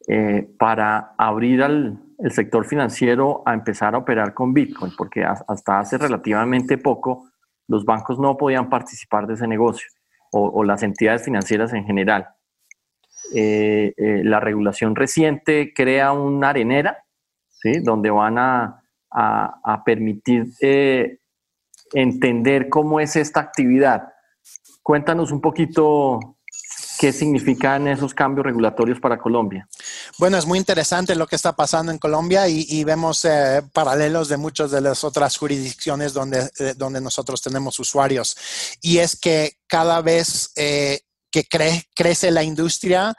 eh, 0.07 0.47
para 0.57 1.15
abrir 1.17 1.61
al 1.61 2.03
el 2.23 2.31
sector 2.31 2.65
financiero 2.65 3.43
a 3.45 3.53
empezar 3.53 3.95
a 3.95 3.97
operar 3.97 4.33
con 4.33 4.53
Bitcoin, 4.53 4.93
porque 4.97 5.25
hasta 5.25 5.79
hace 5.79 5.97
relativamente 5.97 6.77
poco 6.77 7.29
los 7.67 7.85
bancos 7.85 8.19
no 8.19 8.37
podían 8.37 8.69
participar 8.69 9.27
de 9.27 9.35
ese 9.35 9.47
negocio 9.47 9.87
o, 10.31 10.63
las 10.63 10.81
entidades 10.81 11.23
financieras 11.23 11.73
en 11.73 11.85
general. 11.85 12.27
Eh, 13.35 13.93
eh, 13.95 14.21
la 14.23 14.39
regulación 14.39 14.95
reciente 14.95 15.73
crea 15.75 16.11
una 16.11 16.49
arenera, 16.49 17.05
¿sí? 17.49 17.79
donde 17.79 18.09
van 18.09 18.37
a, 18.39 18.79
permitir 19.85 20.47
eh, 20.59 21.19
entender 21.93 22.67
cómo 22.67 22.99
es 22.99 23.15
esta 23.15 23.41
actividad. 23.41 24.07
Cuéntanos 24.81 25.31
un 25.31 25.39
poquito 25.39 26.37
¿Qué 27.03 27.11
significan 27.11 27.85
esos 27.89 28.13
cambios 28.13 28.45
regulatorios 28.45 28.97
para 28.97 29.17
Colombia? 29.17 29.67
Bueno, 30.17 30.37
es 30.37 30.45
muy 30.45 30.57
interesante 30.57 31.15
lo 31.15 31.27
que 31.27 31.35
está 31.35 31.53
pasando 31.53 31.91
en 31.91 31.97
Colombia 31.97 32.47
y, 32.47 32.81
vemos 32.85 33.25
eh, 33.25 33.61
paralelos 33.73 34.29
de 34.29 34.37
muchas 34.37 34.71
de 34.71 34.79
las 34.79 35.03
otras 35.03 35.35
jurisdicciones 35.35 36.13
donde, 36.13 36.49
eh, 36.59 36.75
donde 36.77 37.01
nosotros 37.01 37.41
tenemos 37.41 37.77
usuarios. 37.77 38.37
Y 38.81 38.99
es 38.99 39.17
que 39.17 39.57
cada 39.67 39.99
vez 39.99 40.53
eh, 40.55 41.01
que 41.29 41.45
crece 41.93 42.31
la 42.31 42.43
industria, 42.43 43.13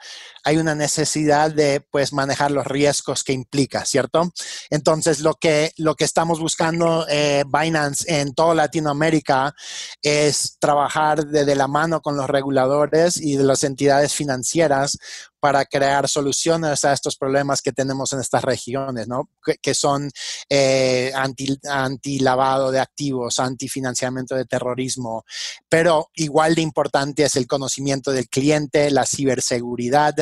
hay 0.45 0.57
una 0.57 0.75
necesidad 0.75 1.51
de 1.51 1.81
pues 1.91 2.13
manejar 2.13 2.51
los 2.51 2.67
riesgos 2.67 3.23
que 3.23 3.33
implica, 3.33 3.83
¿cierto? 3.83 4.31
Entonces, 4.69 5.19
lo 5.19 5.33
que, 5.33 5.71
lo 5.77 5.95
que 5.95 6.05
estamos 6.05 6.39
buscando 6.39 7.05
eh, 7.09 7.43
Binance 7.47 8.05
en 8.07 8.35
toda 8.35 8.53
Latinoamérica 8.53 9.55
es 10.03 10.57
trabajar 10.59 11.25
de, 11.25 11.55
la 11.55 11.67
mano 11.67 11.99
con 12.01 12.15
los 12.15 12.29
reguladores 12.29 13.17
y 13.17 13.37
de 13.37 13.43
las 13.43 13.63
entidades 13.63 14.13
financieras 14.13 14.97
para 15.39 15.65
crear 15.65 16.09
soluciones 16.09 16.83
a 16.85 16.93
estos 16.93 17.17
problemas 17.17 17.61
que 17.61 17.71
tenemos 17.71 18.13
en 18.13 18.19
estas 18.19 18.43
regiones, 18.43 19.07
¿no? 19.07 19.29
Que, 19.61 19.73
son 19.75 20.09
eh, 20.49 21.11
anti, 21.15 21.59
anti, 21.69 22.19
lavado 22.19 22.71
de 22.71 22.79
activos, 22.79 23.39
anti 23.39 23.67
financiamiento 23.67 24.35
de 24.35 24.45
terrorismo, 24.45 25.23
pero 25.69 26.09
igual 26.15 26.55
de 26.55 26.61
importante 26.61 27.23
es 27.23 27.35
el 27.35 27.45
conocimiento 27.45 28.11
del 28.11 28.27
cliente, 28.27 28.89
la 28.89 29.05
ciberseguridad, 29.05 30.15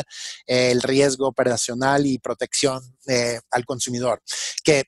el 0.46 0.82
riesgo 0.82 1.28
operacional 1.28 2.06
y 2.06 2.20
protección 2.20 2.82
eh, 3.08 3.40
al 3.52 3.66
consumidor, 3.66 4.22
que 4.64 4.86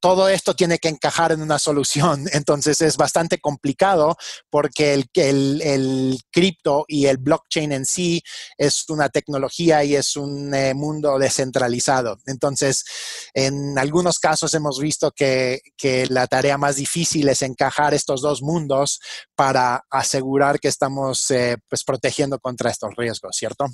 todo 0.00 0.28
esto 0.28 0.54
tiene 0.54 0.78
que 0.78 0.88
encajar 0.88 1.32
en 1.32 1.42
una 1.42 1.58
solución. 1.58 2.24
Entonces 2.32 2.80
es 2.80 2.96
bastante 2.96 3.38
complicado 3.38 4.16
porque 4.50 4.94
el, 4.94 5.60
el, 5.62 6.18
cripto 6.30 6.84
y 6.88 7.06
el 7.06 7.18
blockchain 7.18 7.72
en 7.72 7.86
sí 7.86 8.22
es 8.58 8.88
una 8.88 9.08
tecnología 9.08 9.84
y 9.84 9.94
es 9.94 10.16
un 10.16 10.54
eh, 10.54 10.74
mundo 10.74 11.18
descentralizado. 11.18 12.18
Entonces, 12.26 12.84
en 13.32 13.78
algunos 13.78 14.18
casos 14.18 14.52
hemos 14.54 14.80
visto 14.80 15.12
que, 15.12 15.60
que, 15.76 16.06
la 16.08 16.26
tarea 16.26 16.58
más 16.58 16.76
difícil 16.76 17.28
es 17.28 17.42
encajar 17.42 17.94
estos 17.94 18.20
dos 18.20 18.42
mundos 18.42 19.00
para 19.34 19.84
asegurar 19.90 20.60
que 20.60 20.68
estamos 20.68 21.30
eh, 21.30 21.56
pues, 21.68 21.84
protegiendo 21.84 22.38
contra 22.38 22.70
estos 22.70 22.94
riesgos, 22.96 23.36
¿cierto? 23.36 23.66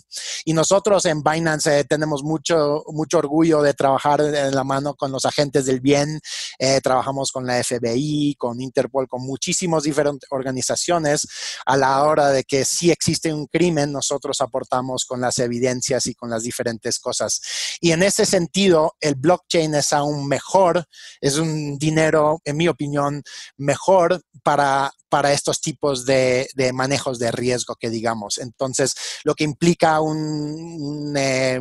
Y 0.45 0.53
nosotros 0.53 1.05
en 1.05 1.23
Binance 1.23 1.81
eh, 1.81 1.85
tenemos 1.85 2.23
mucho, 2.23 2.85
mucho 2.89 3.19
orgullo 3.19 3.63
de 3.63 3.75
trabajar 3.75 4.21
en 4.21 4.55
la 4.55 4.65
mano 4.65 4.95
con 4.95 5.11
los 5.13 5.25
agentes 5.25 5.67
de 5.67 5.72
del 5.73 5.81
bien, 5.81 6.21
eh, 6.59 6.81
trabajamos 6.81 7.33
con 7.33 7.47
la 7.47 7.63
FBI, 7.63 8.37
con 8.39 8.61
Interpol, 8.61 9.09
con 9.09 9.23
muchísimas 9.23 9.83
diferentes 9.83 10.29
organizaciones. 10.31 11.27
A 11.67 11.77
la 11.77 12.03
hora 12.05 12.29
de 12.29 12.45
que 12.45 12.65
si 12.65 12.91
existe 12.91 13.33
un 13.33 13.47
crimen, 13.47 13.93
nosotros 13.93 14.41
aportamos 14.41 15.05
con 15.05 15.21
las 15.21 15.39
evidencias 15.39 16.07
y 16.07 16.15
con 16.15 16.31
las 16.31 16.43
diferentes 16.43 16.99
cosas. 16.99 17.41
Y 17.81 17.93
en 17.93 18.03
ese 18.03 18.27
sentido, 18.27 18.95
el 19.01 19.15
blockchain 19.15 19.75
es 19.75 19.93
aún 19.93 20.29
mejor, 20.29 20.85
es 21.21 21.37
un 21.39 21.79
dinero, 21.79 22.41
en 22.45 22.57
mi 22.57 22.69
opinión, 22.69 23.23
mejor 23.57 24.23
para, 24.43 24.93
para 25.09 25.33
estos 25.33 25.61
tipos 25.61 26.05
de, 26.07 26.49
manejos 26.73 27.19
de 27.19 27.31
riesgo 27.31 27.77
que 27.77 27.91
digamos. 27.91 28.39
Entonces, 28.39 28.95
lo 29.25 29.35
que 29.35 29.45
implica 29.45 30.01
un, 30.01 31.15
eh, 31.17 31.61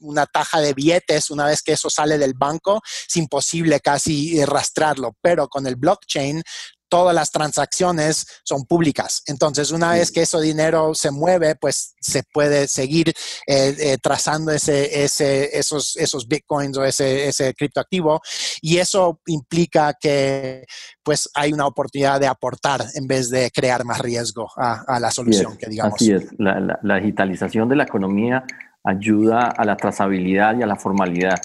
una 0.00 0.26
taja 0.26 0.60
de 0.60 0.74
billetes, 0.74 1.30
una 1.30 1.46
vez 1.46 1.62
que 1.62 1.72
eso 1.72 1.90
sale 1.90 2.18
del 2.18 2.34
banco, 2.34 2.80
es 3.08 3.16
imposible 3.16 3.80
casi 3.80 4.44
rastrearlo, 4.44 5.16
pero 5.20 5.48
con 5.48 5.66
el 5.66 5.76
blockchain 5.76 6.42
todas 6.88 7.14
las 7.14 7.30
transacciones 7.30 8.26
son 8.44 8.64
públicas. 8.64 9.22
Entonces, 9.26 9.70
una 9.70 9.92
vez 9.92 10.10
que 10.10 10.22
ese 10.22 10.40
dinero 10.40 10.94
se 10.94 11.10
mueve, 11.10 11.54
pues 11.56 11.94
se 12.00 12.22
puede 12.32 12.66
seguir 12.66 13.10
eh, 13.46 13.76
eh, 13.78 13.98
trazando 14.02 14.52
ese, 14.52 15.04
ese, 15.04 15.56
esos, 15.56 15.96
esos 15.96 16.26
bitcoins 16.26 16.76
o 16.78 16.84
ese, 16.84 17.28
ese 17.28 17.54
criptoactivo. 17.54 18.20
Y 18.60 18.78
eso 18.78 19.20
implica 19.26 19.94
que 19.94 20.64
pues 21.02 21.28
hay 21.34 21.52
una 21.52 21.66
oportunidad 21.66 22.20
de 22.20 22.26
aportar 22.26 22.84
en 22.94 23.06
vez 23.06 23.30
de 23.30 23.50
crear 23.50 23.84
más 23.84 23.98
riesgo 24.00 24.48
a, 24.56 24.98
la 25.00 25.10
solución, 25.10 25.56
que 25.56 25.68
digamos. 25.68 25.94
Así 25.94 26.12
es, 26.12 26.24
la 26.38 26.96
digitalización 26.96 27.68
de 27.68 27.76
la 27.76 27.84
economía 27.84 28.44
ayuda 28.84 29.48
a 29.56 29.64
la 29.64 29.76
trazabilidad 29.76 30.58
y 30.58 30.62
a 30.62 30.66
la 30.66 30.76
formalidad 30.76 31.40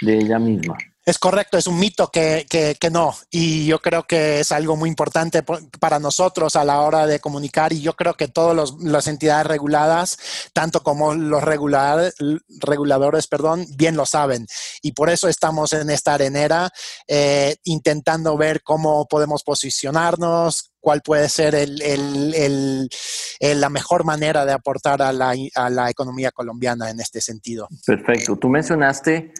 de 0.00 0.18
ella 0.18 0.38
misma. 0.38 0.76
Es 1.10 1.18
correcto, 1.18 1.56
es 1.56 1.66
un 1.66 1.78
mito 1.78 2.08
que, 2.08 2.46
no. 2.92 3.16
Y 3.30 3.66
yo 3.66 3.80
creo 3.80 4.04
que 4.04 4.40
es 4.40 4.52
algo 4.52 4.76
muy 4.76 4.88
importante 4.88 5.42
para 5.42 5.98
nosotros 5.98 6.56
a 6.56 6.64
la 6.64 6.82
hora 6.82 7.06
de 7.06 7.18
comunicar. 7.20 7.72
Y 7.72 7.80
yo 7.80 7.94
creo 7.94 8.14
que 8.14 8.28
todas 8.28 8.74
las 8.80 9.06
entidades 9.08 9.46
reguladas, 9.46 10.18
tanto 10.52 10.82
como 10.82 11.14
los 11.14 11.42
reguladores, 11.42 13.26
perdón, 13.26 13.66
bien 13.76 13.96
lo 13.96 14.04
saben. 14.06 14.46
Y 14.82 14.92
por 14.92 15.08
eso 15.08 15.26
estamos 15.26 15.72
en 15.72 15.90
esta 15.90 16.14
arenera 16.14 16.70
eh, 17.08 17.56
intentando 17.64 18.36
ver 18.36 18.62
cómo 18.62 19.08
podemos 19.08 19.42
posicionarnos, 19.42 20.69
cuál 20.80 21.02
puede 21.02 21.28
ser 21.28 21.54
la 23.40 23.68
mejor 23.68 24.04
manera 24.04 24.44
de 24.44 24.52
aportar 24.52 25.02
a 25.02 25.12
la, 25.12 25.34
a 25.54 25.70
la 25.70 25.90
economía 25.90 26.30
colombiana 26.30 26.90
en 26.90 27.00
este 27.00 27.20
sentido. 27.20 27.68
Perfecto. 27.86 28.36
Tú 28.36 28.48
mencionaste 28.48 29.32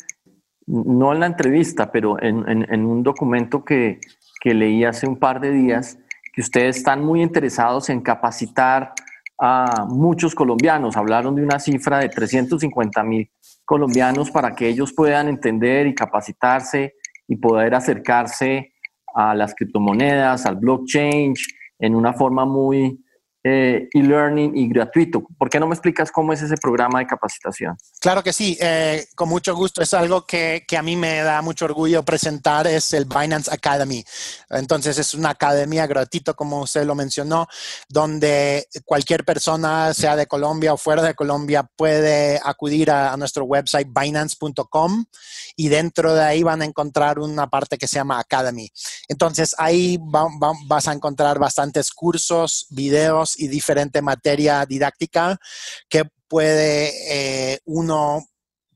no 0.70 1.12
en 1.12 1.20
la 1.20 1.26
entrevista, 1.26 1.90
pero 1.90 2.20
en, 2.22 2.86
un 2.86 3.02
documento 3.02 3.64
que, 3.64 4.00
leí 4.44 4.84
hace 4.84 5.06
un 5.06 5.16
par 5.16 5.40
de 5.40 5.50
días, 5.50 5.98
que 6.32 6.40
ustedes 6.40 6.78
están 6.78 7.04
muy 7.04 7.22
interesados 7.22 7.90
en 7.90 8.00
capacitar 8.00 8.94
a 9.38 9.84
muchos 9.88 10.34
colombianos. 10.34 10.96
Hablaron 10.96 11.34
de 11.34 11.42
una 11.42 11.58
cifra 11.58 11.98
de 11.98 12.08
350 12.08 13.02
mil 13.02 13.30
colombianos 13.64 14.30
para 14.30 14.54
que 14.54 14.68
ellos 14.68 14.92
puedan 14.92 15.28
entender 15.28 15.86
y 15.86 15.94
capacitarse 15.94 16.94
y 17.26 17.36
poder 17.36 17.74
acercarse 17.74 18.72
a 19.14 19.34
las 19.34 19.54
criptomonedas, 19.54 20.46
al 20.46 20.56
blockchain, 20.56 21.34
en 21.78 21.94
una 21.94 22.12
forma 22.12 22.44
muy, 22.44 23.04
eh, 23.42 23.88
e-learning 23.92 24.54
y 24.54 24.68
gratuito. 24.68 25.24
¿Por 25.38 25.48
qué 25.48 25.58
no 25.58 25.66
me 25.66 25.74
explicas 25.74 26.12
cómo 26.12 26.32
es 26.32 26.42
ese 26.42 26.56
programa 26.56 26.98
de 26.98 27.06
capacitación? 27.06 27.76
Claro 27.98 28.22
que 28.22 28.32
sí, 28.32 28.58
eh, 28.60 29.06
con 29.14 29.30
mucho 29.30 29.54
gusto. 29.54 29.80
Es 29.80 29.94
algo 29.94 30.26
que, 30.26 30.64
que, 30.68 30.76
a 30.76 30.82
mí 30.82 30.94
me 30.94 31.22
da 31.22 31.40
mucho 31.40 31.64
orgullo 31.64 32.04
presentar, 32.04 32.66
es 32.66 32.92
el 32.92 33.06
Binance 33.06 33.50
Academy. 33.52 34.04
Entonces 34.50 34.98
es 34.98 35.14
una 35.14 35.30
academia 35.30 35.86
gratuita, 35.86 36.34
como 36.34 36.60
usted 36.60 36.84
lo 36.84 36.94
mencionó, 36.94 37.46
donde 37.88 38.66
cualquier 38.84 39.24
persona, 39.24 39.94
sea 39.94 40.16
de 40.16 40.26
Colombia 40.26 40.74
o 40.74 40.76
fuera 40.76 41.02
de 41.02 41.14
Colombia, 41.14 41.62
puede 41.76 42.40
acudir 42.44 42.90
a, 42.90 43.16
nuestro 43.16 43.44
website 43.44 43.88
binance.com 43.88 45.04
y 45.56 45.68
dentro 45.68 46.14
de 46.14 46.22
ahí 46.22 46.42
van 46.42 46.62
a 46.62 46.64
encontrar 46.64 47.18
una 47.18 47.48
parte 47.48 47.78
que 47.78 47.88
se 47.88 47.96
llama 47.96 48.18
Academy. 48.18 48.70
Entonces 49.08 49.54
ahí 49.58 49.98
vas 50.66 50.88
a 50.88 50.92
encontrar 50.92 51.38
bastantes 51.38 51.90
cursos, 51.90 52.66
videos, 52.70 53.29
y 53.38 53.48
diferente 53.48 54.02
materia 54.02 54.64
didáctica 54.66 55.38
que 55.88 56.04
puede 56.28 56.92
eh, 57.52 57.60
uno 57.64 58.29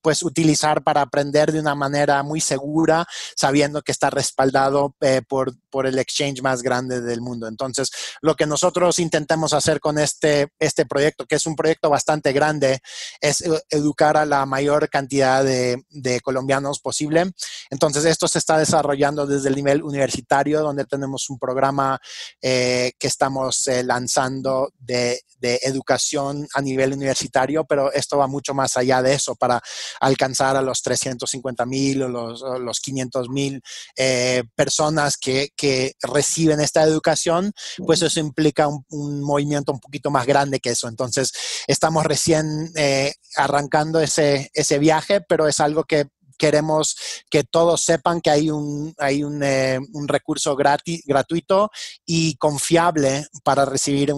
pues 0.05 0.23
utilizar 0.23 0.83
para 0.83 1.01
aprender 1.01 1.51
de 1.51 1.59
una 1.61 1.75
manera 1.75 2.23
muy 2.23 2.39
segura, 2.39 3.07
sabiendo 3.35 3.81
que 3.81 3.91
está 3.91 4.11
respaldado 4.11 4.95
eh, 5.01 5.23
por, 5.27 5.55
por, 5.71 5.87
el 5.87 5.99
exchange 5.99 6.43
más 6.43 6.61
grande 6.61 7.01
del 7.01 7.23
mundo. 7.23 7.49
Entonces, 7.49 7.91
lo 8.21 8.37
que 8.37 8.45
nosotros 8.45 8.99
intentamos 8.99 9.55
hacer 9.55 9.81
con 9.81 9.99
este, 9.99 10.49
este 10.59 10.85
proyecto, 10.85 11.25
que 11.25 11.37
es 11.37 11.47
un 11.47 11.57
proyecto 11.57 11.89
bastante 11.89 12.35
grande, 12.35 12.81
es 13.19 13.43
educar 13.71 14.19
a 14.19 14.27
la 14.27 14.45
mayor 14.45 14.91
cantidad 14.91 15.43
de, 15.43 15.83
colombianos 16.23 16.81
posible. 16.81 17.33
Entonces, 17.71 18.05
esto 18.05 18.29
se 18.29 18.41
está 18.41 18.59
desarrollando 18.59 19.27
desde 19.27 19.49
el 19.49 19.55
nivel 19.55 19.83
universitario, 19.83 20.61
donde 20.61 20.85
tenemos 20.85 21.31
un 21.31 21.39
programa 21.39 21.99
eh, 22.43 22.93
que 22.99 23.07
estamos 23.07 23.67
eh, 23.69 23.83
lanzando 23.83 24.71
de, 24.79 25.23
de 25.39 25.61
educación 25.63 26.47
a 26.55 26.61
nivel 26.61 26.93
universitario, 26.93 27.65
pero 27.65 27.93
esto 27.93 28.19
va 28.19 28.27
mucho 28.27 28.55
más 28.55 28.77
allá 28.77 29.03
de 29.03 29.15
eso 29.15 29.35
para 29.35 29.63
alcanzar 30.01 30.57
a 30.57 30.63
los 30.63 30.83
350 30.83 31.67
mil 31.67 32.03
o 32.03 32.09
los, 32.09 32.43
los 32.61 32.81
500 32.81 33.29
mil 33.29 33.63
eh, 33.97 34.45
personas 34.55 35.17
que, 35.17 35.51
que, 35.57 35.93
reciben 36.03 36.61
esta 36.61 36.83
educación, 36.83 37.53
pues 37.79 38.03
eso 38.03 38.21
implica 38.21 38.69
un, 38.69 39.23
movimiento 39.23 39.73
un 39.73 39.81
poquito 39.81 40.11
más 40.11 40.27
grande 40.27 40.61
que 40.61 40.71
eso. 40.71 40.89
Entonces, 40.89 41.33
estamos 41.67 42.05
recién 42.05 42.71
eh, 42.77 43.15
arrancando 43.37 44.01
ese, 44.01 44.51
ese 44.55 44.79
viaje, 44.79 45.21
pero 45.21 45.49
es 45.49 45.61
algo 45.61 45.85
que 45.85 46.07
queremos 46.39 46.97
que 47.31 47.45
todos 47.45 47.81
sepan 47.81 48.21
que 48.21 48.31
hay 48.31 48.51
un, 48.51 48.95
hay 48.99 49.25
un, 49.25 49.43
eh, 49.43 49.79
recurso 50.07 50.57
gratuito 50.57 51.71
y 52.05 52.37
confiable 52.37 53.25
para 53.43 53.65
recibir 53.65 54.13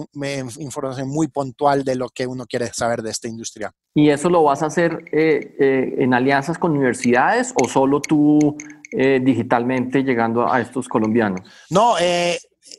información 0.59 1.09
muy 1.09 1.27
puntual 1.27 1.83
de 1.83 1.95
lo 1.95 2.09
que 2.09 2.27
uno 2.27 2.45
quiere 2.45 2.67
saber 2.73 3.01
de 3.01 3.11
esta 3.11 3.27
industria. 3.27 3.71
¿Y 3.93 4.09
eso 4.09 4.29
lo 4.29 4.43
vas 4.43 4.61
a 4.63 4.67
hacer 4.67 5.05
eh, 5.11 5.55
eh, 5.59 5.95
en 5.99 6.13
alianzas 6.13 6.57
con 6.57 6.71
universidades 6.71 7.53
o 7.55 7.67
solo 7.67 8.01
tú 8.01 8.57
digitalmente 8.89 10.01
llegando 10.01 10.49
a 10.49 10.61
estos 10.61 10.87
colombianos? 10.87 11.41
No, 11.69 11.95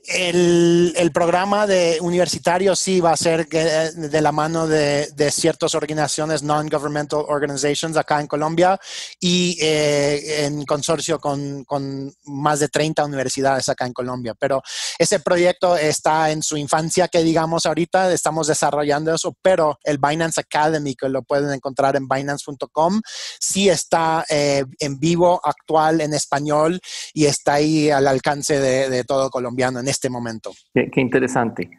el, 0.08 0.94
el, 0.96 1.12
programa 1.12 1.66
de 1.66 1.98
universitario 2.00 2.74
sí 2.74 3.00
va 3.00 3.12
a 3.12 3.16
ser 3.16 3.46
de 3.46 4.20
la 4.20 4.32
mano 4.32 4.66
de, 4.66 5.08
de 5.14 5.30
ciertas 5.30 5.74
organizaciones, 5.74 6.42
non-governmental 6.42 7.24
organizations 7.28 7.96
acá 7.96 8.20
en 8.20 8.26
Colombia 8.26 8.80
y 9.20 9.58
eh, 9.60 10.46
en 10.46 10.64
consorcio 10.64 11.18
con, 11.18 11.64
con, 11.64 12.12
más 12.24 12.60
de 12.60 12.68
30 12.68 13.04
universidades 13.04 13.68
acá 13.68 13.86
en 13.86 13.92
Colombia. 13.92 14.34
Pero 14.38 14.62
ese 14.98 15.20
proyecto 15.20 15.76
está 15.76 16.30
en 16.30 16.42
su 16.42 16.56
infancia, 16.56 17.08
que 17.08 17.22
digamos 17.22 17.66
ahorita 17.66 18.12
estamos 18.12 18.46
desarrollando 18.46 19.14
eso, 19.14 19.36
pero 19.42 19.78
el 19.84 19.98
Binance 19.98 20.40
Academy, 20.40 20.94
que 20.94 21.08
lo 21.08 21.22
pueden 21.22 21.52
encontrar 21.52 21.96
en 21.96 22.08
binance.com, 22.08 23.00
sí 23.40 23.68
está 23.68 24.24
eh, 24.30 24.64
en 24.78 24.98
vivo, 24.98 25.40
actual, 25.44 26.00
en 26.00 26.14
español 26.14 26.80
y 27.12 27.26
está 27.26 27.54
ahí 27.54 27.90
al 27.90 28.06
alcance 28.06 28.58
de, 28.58 28.88
de 28.88 29.04
todo 29.04 29.28
colombiano 29.30 29.77
en 29.80 29.88
este 29.88 30.08
momento. 30.10 30.52
Qué, 30.72 31.00
interesante. 31.00 31.70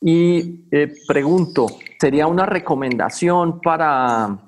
Y 0.00 0.66
eh, 0.70 0.92
pregunto, 1.06 1.66
¿sería 2.00 2.26
una 2.26 2.46
recomendación 2.46 3.60
para 3.60 4.38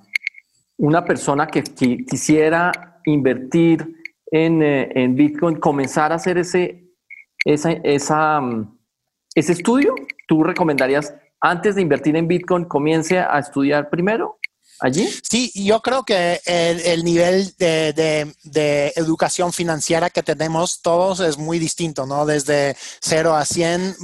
una 0.78 1.04
persona 1.04 1.46
que, 1.46 1.62
quisiera 1.62 3.00
invertir 3.04 4.02
en, 4.30 4.62
eh, 4.62 4.90
en, 4.94 5.14
Bitcoin, 5.14 5.56
comenzar 5.56 6.12
a 6.12 6.16
hacer 6.16 6.38
ese, 6.38 6.88
mm, 7.44 8.62
ese 9.34 9.52
estudio? 9.52 9.94
¿Tú 10.26 10.42
recomendarías, 10.42 11.14
antes 11.40 11.74
de 11.74 11.82
invertir 11.82 12.16
en 12.16 12.28
Bitcoin, 12.28 12.64
comience 12.64 13.18
a 13.18 13.38
estudiar 13.38 13.90
primero? 13.90 14.39
Allí? 14.80 15.08
Sí, 15.22 15.52
yo 15.54 15.80
creo 15.80 16.04
que 16.04 16.40
el, 16.44 17.04
nivel 17.04 17.54
de, 17.58 18.92
educación 18.96 19.52
financiera 19.52 20.10
que 20.10 20.22
tenemos 20.22 20.82
todos 20.82 21.20
es 21.20 21.38
muy 21.38 21.58
distinto, 21.58 22.06
¿no? 22.06 22.26
Desde 22.26 22.76
0 23.00 23.34
a 23.34 23.44
100 23.44 23.96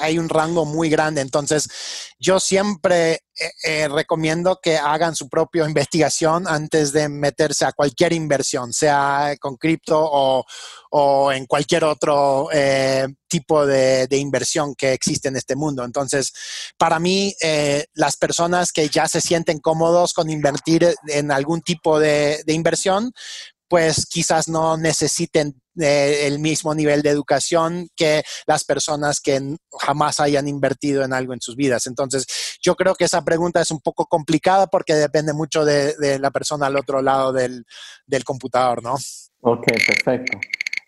hay 0.00 0.18
un 0.18 0.28
rango 0.28 0.64
muy 0.64 0.88
grande. 0.88 1.20
Entonces, 1.20 1.68
yo 2.18 2.40
siempre 2.40 3.22
eh, 3.36 3.50
eh, 3.64 3.88
recomiendo 3.88 4.60
que 4.62 4.76
hagan 4.76 5.16
su 5.16 5.28
propia 5.28 5.66
investigación 5.66 6.46
antes 6.46 6.92
de 6.92 7.08
meterse 7.08 7.64
a 7.64 7.72
cualquier 7.72 8.12
inversión, 8.12 8.72
sea 8.72 9.34
con 9.40 9.56
cripto 9.56 10.00
o, 10.00 11.32
en 11.32 11.46
cualquier 11.46 11.82
otro 11.82 12.48
eh, 12.52 13.08
tipo 13.26 13.66
de, 13.66 14.06
inversión 14.12 14.76
que 14.76 14.92
existe 14.92 15.26
en 15.26 15.36
este 15.36 15.56
mundo. 15.56 15.84
Entonces, 15.84 16.32
para 16.78 17.00
mí, 17.00 17.34
las 17.94 18.16
personas 18.16 18.70
que 18.70 18.88
ya 18.88 19.08
se 19.08 19.20
sienten 19.20 19.58
cómodos 19.58 20.12
con 20.12 20.30
invertir 20.30 20.94
en 21.08 21.32
algún 21.32 21.60
tipo 21.62 21.98
de, 21.98 22.44
inversión, 22.46 23.12
pues 23.66 24.06
quizás 24.06 24.46
no 24.46 24.76
necesiten 24.76 25.60
eh, 25.80 26.26
el 26.26 26.38
mismo 26.38 26.74
nivel 26.74 27.02
de 27.02 27.10
educación 27.10 27.88
que 27.96 28.22
las 28.46 28.64
personas 28.64 29.20
que 29.20 29.56
jamás 29.80 30.20
hayan 30.20 30.46
invertido 30.46 31.04
en 31.04 31.12
algo 31.12 31.32
en 31.32 31.40
sus 31.40 31.56
vidas. 31.56 31.86
Entonces, 31.86 32.26
yo 32.62 32.76
creo 32.76 32.94
que 32.94 33.04
esa 33.04 33.24
pregunta 33.24 33.60
es 33.60 33.70
un 33.70 33.80
poco 33.80 34.06
complicada 34.06 34.66
porque 34.66 34.94
depende 34.94 35.32
mucho 35.32 35.64
de, 35.64 35.94
la 36.18 36.30
persona 36.30 36.66
al 36.66 36.76
otro 36.76 37.02
lado 37.02 37.32
del, 37.32 37.64
computador, 38.24 38.82
¿no? 38.82 38.94
Ok, 39.40 39.66
perfecto. 39.66 40.38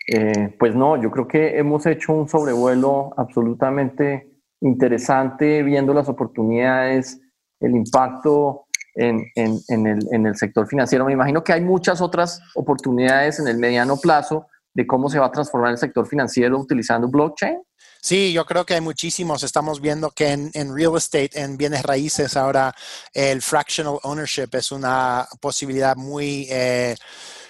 Eh, 0.09 0.55
pues 0.59 0.75
no, 0.75 1.03
yo 1.03 1.11
creo 1.11 1.27
que 1.27 1.59
hemos 1.59 1.85
hecho 1.87 2.13
un 2.13 2.29
sobrevuelo 2.29 3.13
absolutamente 3.17 4.31
interesante 4.61 5.63
viendo 5.63 5.93
las 5.93 6.09
oportunidades, 6.09 7.21
el 7.61 7.73
impacto 7.75 8.67
en, 8.97 10.27
el, 10.27 10.37
sector 10.37 10.67
financiero. 10.67 11.05
Me 11.05 11.13
imagino 11.13 11.45
que 11.45 11.53
hay 11.53 11.61
muchas 11.61 12.01
otras 12.01 12.41
oportunidades 12.55 13.39
en 13.41 13.49
el 13.49 13.59
mediano 13.59 13.97
plazo 13.97 14.47
de 14.77 14.87
cómo 14.87 15.09
se 15.09 15.19
va 15.19 15.27
a 15.27 15.33
transformar 15.33 15.71
el 15.71 15.79
sector 15.79 16.07
financiero 16.07 16.59
utilizando 16.59 17.09
blockchain. 17.09 17.63
Sí, 18.03 18.31
yo 18.35 18.45
creo 18.45 18.67
que 18.67 18.75
hay 18.75 18.83
muchísimos. 18.83 19.43
Estamos 19.43 19.81
viendo 19.81 20.11
que 20.11 20.29
en, 20.29 20.75
real 20.77 20.97
estate, 20.97 21.31
en 21.41 21.57
bienes 21.57 21.83
raíces, 21.83 22.37
ahora 22.37 22.75
el 23.15 23.41
fractional 23.41 23.99
ownership 24.03 24.49
es 24.53 24.71
una 24.71 25.27
posibilidad 25.41 25.97
muy, 25.97 26.47
eh, 26.51 26.95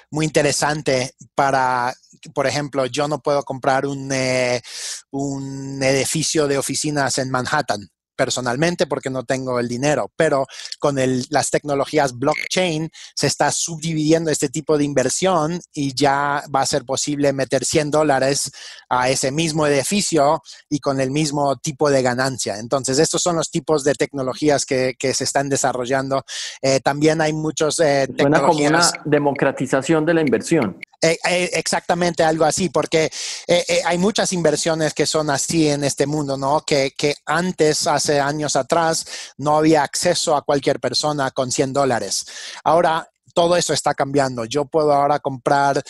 muy 0.08 0.24
interesante 0.24 1.14
para, 1.34 1.92
por 2.32 2.46
ejemplo, 2.46 2.86
yo 2.86 3.08
no 3.08 3.18
puedo 3.18 3.42
comprar 3.42 3.86
un, 3.86 4.08
eh, 4.12 4.62
un 5.10 5.82
edificio 5.82 6.46
de 6.46 6.58
oficinas 6.58 7.18
en 7.18 7.28
Manhattan 7.28 7.90
personalmente 8.16 8.86
porque 8.86 9.10
no 9.10 9.24
tengo 9.24 9.60
el 9.60 9.68
dinero, 9.68 10.10
pero 10.16 10.46
con 10.78 10.96
las 11.30 11.50
tecnologías 11.50 12.18
blockchain 12.18 12.90
se 13.14 13.26
está 13.26 13.50
subdividiendo 13.50 14.30
este 14.30 14.48
tipo 14.48 14.78
de 14.78 14.84
inversión 14.84 15.60
y 15.72 15.94
ya 15.94 16.42
va 16.54 16.62
a 16.62 16.66
ser 16.66 16.84
posible 16.84 17.32
meter 17.32 17.64
100 17.64 17.90
dólares 17.90 18.50
a 18.88 19.10
ese 19.10 19.30
mismo 19.30 19.66
edificio 19.66 20.42
y 20.68 20.80
con 20.80 21.00
el 21.00 21.10
mismo 21.10 21.56
tipo 21.56 21.90
de 21.90 22.02
ganancia. 22.02 22.58
Entonces, 22.58 22.98
estos 22.98 23.22
son 23.22 23.36
los 23.36 23.50
tipos 23.50 23.84
de 23.84 23.94
tecnologías 23.94 24.64
que, 24.64 24.96
se 25.06 25.24
están 25.24 25.48
desarrollando. 25.48 26.24
Eh, 26.60 26.80
también 26.80 27.20
hay 27.20 27.32
muchos... 27.32 27.78
Eh, 27.80 28.08
Suena 28.18 28.40
como 28.40 28.58
una 28.58 28.90
democratización 29.04 30.04
de 30.04 30.14
la 30.14 30.20
inversión. 30.20 30.78
Eh, 31.02 31.18
eh, 31.28 31.50
exactamente 31.54 32.22
algo 32.22 32.44
así, 32.44 32.68
porque 32.68 33.10
eh, 33.46 33.82
hay 33.84 33.98
muchas 33.98 34.32
inversiones 34.32 34.94
que 34.94 35.06
son 35.06 35.30
así 35.30 35.68
en 35.68 35.84
este 35.84 36.06
mundo, 36.06 36.36
¿no? 36.36 36.62
Que, 36.62 36.92
antes, 37.26 37.86
hace 37.86 38.20
años 38.20 38.56
atrás, 38.56 39.06
no 39.36 39.56
había 39.56 39.82
acceso 39.82 40.36
a 40.36 40.42
cualquier 40.42 40.80
persona 40.80 41.30
con 41.30 41.50
100 41.50 41.72
dólares. 41.72 42.26
Ahora, 42.64 43.08
todo 43.34 43.56
eso 43.56 43.74
está 43.74 43.92
cambiando. 43.94 44.46
Yo 44.46 44.64
puedo 44.64 44.92
ahora 44.94 45.18
comprar 45.18 45.82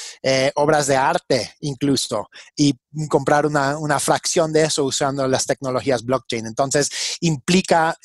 obras 0.56 0.88
de 0.88 0.96
arte 0.96 1.54
incluso 1.60 2.28
y 2.56 2.74
comprar 3.08 3.46
una, 3.46 3.78
una, 3.78 4.00
fracción 4.00 4.52
de 4.52 4.64
eso 4.64 4.82
usando 4.82 5.28
las 5.28 5.46
tecnologías 5.46 6.02
blockchain. 6.02 6.44
Entonces, 6.46 6.90
implica 7.20 7.96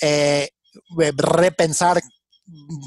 repensar 1.17 2.01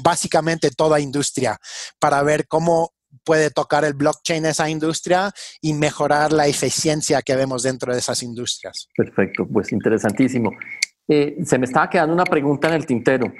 básicamente 0.01 0.71
toda 0.71 0.99
industria 0.99 1.59
para 1.99 2.21
ver 2.23 2.47
cómo 2.47 2.94
puede 3.25 3.49
tocar 3.49 3.83
el 3.83 3.93
blockchain 3.93 4.45
esa 4.45 4.69
industria 4.69 5.33
y 5.61 5.73
mejorar 5.73 6.31
la 6.31 6.47
eficiencia 6.47 7.21
que 7.21 7.35
vemos 7.35 7.63
dentro 7.63 7.91
de 7.91 7.99
esas 7.99 8.21
industrias. 8.23 8.89
Perfecto, 8.95 9.45
pues 9.51 9.71
interesantísimo. 9.71 10.51
Eh, 11.07 11.37
se 11.43 11.57
me 11.57 11.65
estaba 11.65 11.89
quedando 11.89 12.13
una 12.13 12.23
pregunta 12.23 12.67
en 12.69 12.75
el 12.75 12.85
tintero. 12.85 13.31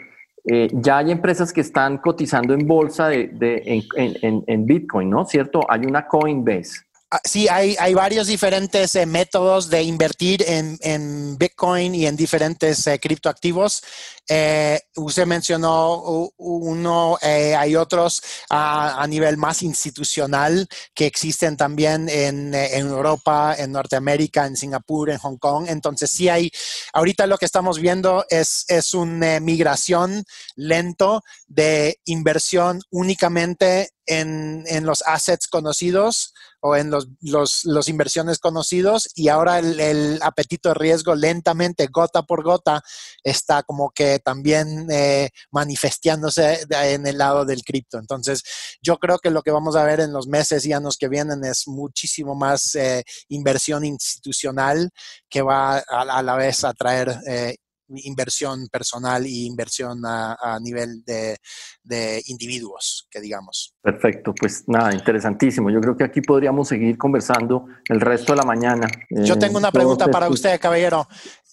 Eh, 0.48 0.70
ya 0.74 0.98
hay 0.98 1.12
empresas 1.12 1.52
que 1.52 1.62
están 1.62 1.98
cotizando 1.98 2.54
en 2.54 2.68
bolsa 2.68 3.08
de, 3.10 3.32
en, 3.66 4.66
Bitcoin, 4.66 5.10
¿no? 5.10 5.26
¿Cierto? 5.26 5.62
Hay 5.68 5.86
una 5.86 6.08
Coinbase. 6.08 6.82
Ah, 7.16 7.22
sí, 7.24 7.48
hay, 7.48 7.78
hay 7.80 7.94
varios 7.94 8.28
diferentes 8.28 8.94
eh, 8.96 9.06
métodos 9.06 9.70
de 9.70 9.84
invertir 9.84 10.44
en, 10.46 11.38
Bitcoin 11.38 11.96
y 11.96 12.08
en 12.08 12.18
diferentes 12.18 12.86
eh, 12.88 13.00
criptoactivos. 13.00 13.82
Eh, 14.28 14.82
usted 14.98 15.26
mencionó 15.26 16.30
uno, 16.36 17.18
hay 17.22 17.76
otros 17.78 18.22
a, 18.50 19.06
nivel 19.08 19.38
más 19.38 19.64
institucional 19.64 20.68
que 20.94 21.06
existen 21.06 21.56
también 21.56 22.10
en, 22.10 22.54
Europa, 22.54 23.56
en 23.58 23.72
Norteamérica, 23.72 24.46
en 24.46 24.58
Singapur, 24.58 25.10
en 25.10 25.20
Hong 25.20 25.38
Kong. 25.38 25.68
Entonces, 25.70 26.10
sí 26.12 26.28
hay, 26.28 26.52
ahorita 26.92 27.28
lo 27.28 27.38
que 27.38 27.46
estamos 27.46 27.80
viendo 27.80 28.26
es, 28.30 28.66
es 28.68 28.94
una 28.94 29.40
migración 29.40 30.26
lento 30.56 31.24
de 31.48 31.98
inversión 32.06 32.82
únicamente 32.90 33.95
en, 34.06 34.86
los 34.86 35.04
assets 35.06 35.48
conocidos 35.48 36.34
o 36.62 36.76
en 36.76 36.90
los, 36.90 37.08
los, 37.22 37.90
inversiones 37.90 38.40
conocidos 38.40 39.10
y 39.16 39.30
ahora 39.30 39.60
el, 39.60 40.20
apetito 40.22 40.70
de 40.70 40.76
riesgo 40.76 41.16
lentamente, 41.16 41.88
gota 41.92 42.24
por 42.24 42.44
gota, 42.44 42.82
está 43.24 43.64
como 43.64 43.92
que 43.92 44.20
también 44.20 44.88
eh, 44.90 45.30
manifestándose 45.52 46.66
en 46.70 47.06
el 47.06 47.18
lado 47.18 47.46
del 47.46 47.64
cripto. 47.64 48.00
Entonces, 48.00 48.44
yo 48.82 48.98
creo 48.98 49.20
que 49.20 49.30
lo 49.30 49.44
que 49.44 49.52
vamos 49.52 49.76
a 49.76 49.84
ver 49.84 50.00
en 50.00 50.12
los 50.12 50.28
meses 50.28 50.66
y 50.66 50.74
años 50.74 50.98
que 50.98 51.10
vienen 51.10 51.44
es 51.44 51.68
muchísimo 51.68 52.36
más 52.36 52.76
eh, 52.76 53.04
inversión 53.30 53.86
institucional 53.86 54.90
que 55.30 55.42
va 55.42 55.78
a, 55.78 56.24
la 56.24 56.36
vez 56.36 56.64
a 56.64 56.74
traer 56.74 57.16
eh, 57.28 57.56
inversión 57.88 58.68
personal 58.72 59.26
y 59.26 59.46
inversión 59.46 60.02
a, 60.06 60.58
nivel 60.62 61.04
de, 61.06 62.22
individuos, 62.28 63.08
que 63.10 63.20
digamos. 63.22 63.74
Perfecto, 63.82 64.34
pues 64.34 64.64
nada, 64.68 64.94
interesantísimo. 64.94 65.70
Yo 65.70 65.80
creo 65.82 65.96
que 65.96 66.04
aquí 66.04 66.22
podríamos 66.22 66.68
seguir 66.68 66.98
conversando 66.98 67.66
el 67.90 68.02
resto 68.02 68.34
de 68.34 68.38
la 68.38 68.46
mañana. 68.46 68.88
Yo 69.10 69.38
tengo 69.38 69.58
una 69.58 69.72
pregunta 69.72 70.08
para 70.08 70.30
usted, 70.30 70.60
caballero. 70.60 71.08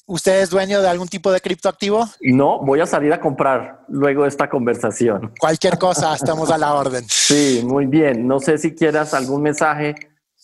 ¿Usted 0.06 0.40
es 0.40 0.50
dueño 0.50 0.82
de 0.82 0.88
algún 0.88 1.06
tipo 1.06 1.30
de 1.30 1.40
criptoactivo? 1.40 2.08
No, 2.20 2.58
voy 2.60 2.80
a 2.80 2.86
salir 2.86 3.12
a 3.12 3.20
comprar 3.20 3.84
luego 3.88 4.22
de 4.22 4.28
esta 4.28 4.50
conversación. 4.50 5.32
Cualquier 5.38 5.78
cosa, 5.78 6.14
estamos 6.16 6.50
a 6.50 6.58
la 6.58 6.74
orden. 6.74 7.04
Sí, 7.08 7.62
muy 7.64 7.86
bien. 7.86 8.26
No 8.26 8.40
sé 8.40 8.58
si 8.58 8.74
quieras 8.74 9.14
algún 9.14 9.42
mensaje 9.42 9.94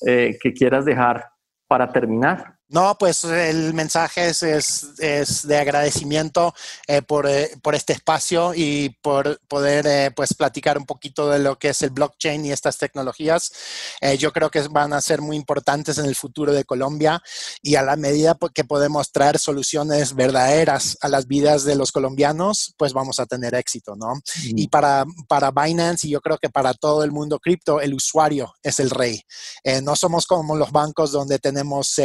eh, 0.07 0.39
que 0.41 0.53
quieras 0.53 0.85
dejar 0.85 1.25
para 1.67 1.91
terminar. 1.93 2.58
No, 2.71 2.99
pues 2.99 3.25
el 3.25 3.73
mensaje 3.73 4.29
es, 4.29 4.43
es, 4.43 5.47
de 5.47 5.57
agradecimiento 5.57 6.55
eh, 6.87 7.01
por, 7.01 7.27
eh, 7.27 7.51
por, 7.63 7.75
este 7.75 7.95
espacio 7.95 8.53
y 8.55 8.91
por 9.01 9.41
poder 9.49 9.87
eh, 9.87 10.11
pues 10.15 10.35
platicar 10.35 10.77
un 10.77 10.85
poquito 10.85 11.31
de 11.31 11.39
lo 11.39 11.59
que 11.59 11.71
es 11.71 11.81
el 11.81 11.91
blockchain 11.91 12.45
y 12.45 12.53
estas 12.53 12.77
tecnologías. 12.77 13.53
yo 14.19 14.33
creo 14.35 14.51
que 14.51 14.61
van 14.69 14.93
a 14.93 15.01
ser 15.01 15.23
muy 15.23 15.37
importantes 15.37 15.97
en 15.97 16.05
el 16.05 16.15
futuro 16.15 16.53
de 16.53 16.65
Colombia 16.65 17.23
y 17.63 17.77
a 17.77 17.83
la 17.83 17.97
medida 17.97 18.37
que 18.53 18.65
podemos 18.65 19.13
traer 19.13 19.39
soluciones 19.39 20.15
verdaderas 20.15 20.99
a 21.01 21.09
las 21.09 21.27
vidas 21.27 21.65
de 21.65 21.75
los 21.75 21.91
colombianos, 21.91 22.75
pues 22.77 22.93
vamos 22.93 23.19
a 23.19 23.25
tener 23.25 23.55
éxito, 23.55 23.97
¿no? 23.97 24.13
Y 24.45 24.69
para, 24.69 25.07
para 25.27 25.51
Binance 25.51 26.07
y 26.07 26.11
yo 26.11 26.21
creo 26.21 26.37
que 26.37 26.51
para 26.51 26.75
todo 26.75 27.03
el 27.03 27.13
mundo 27.13 27.39
cripto, 27.39 27.81
el 27.81 27.95
usuario 27.95 28.53
es 28.63 28.79
el 28.79 28.91
rey. 28.91 29.23
no 29.83 29.97
somos 29.97 30.27
como 30.27 30.55
los 30.55 30.71
bancos 30.71 31.13
donde 31.13 31.39
tenemos 31.39 31.99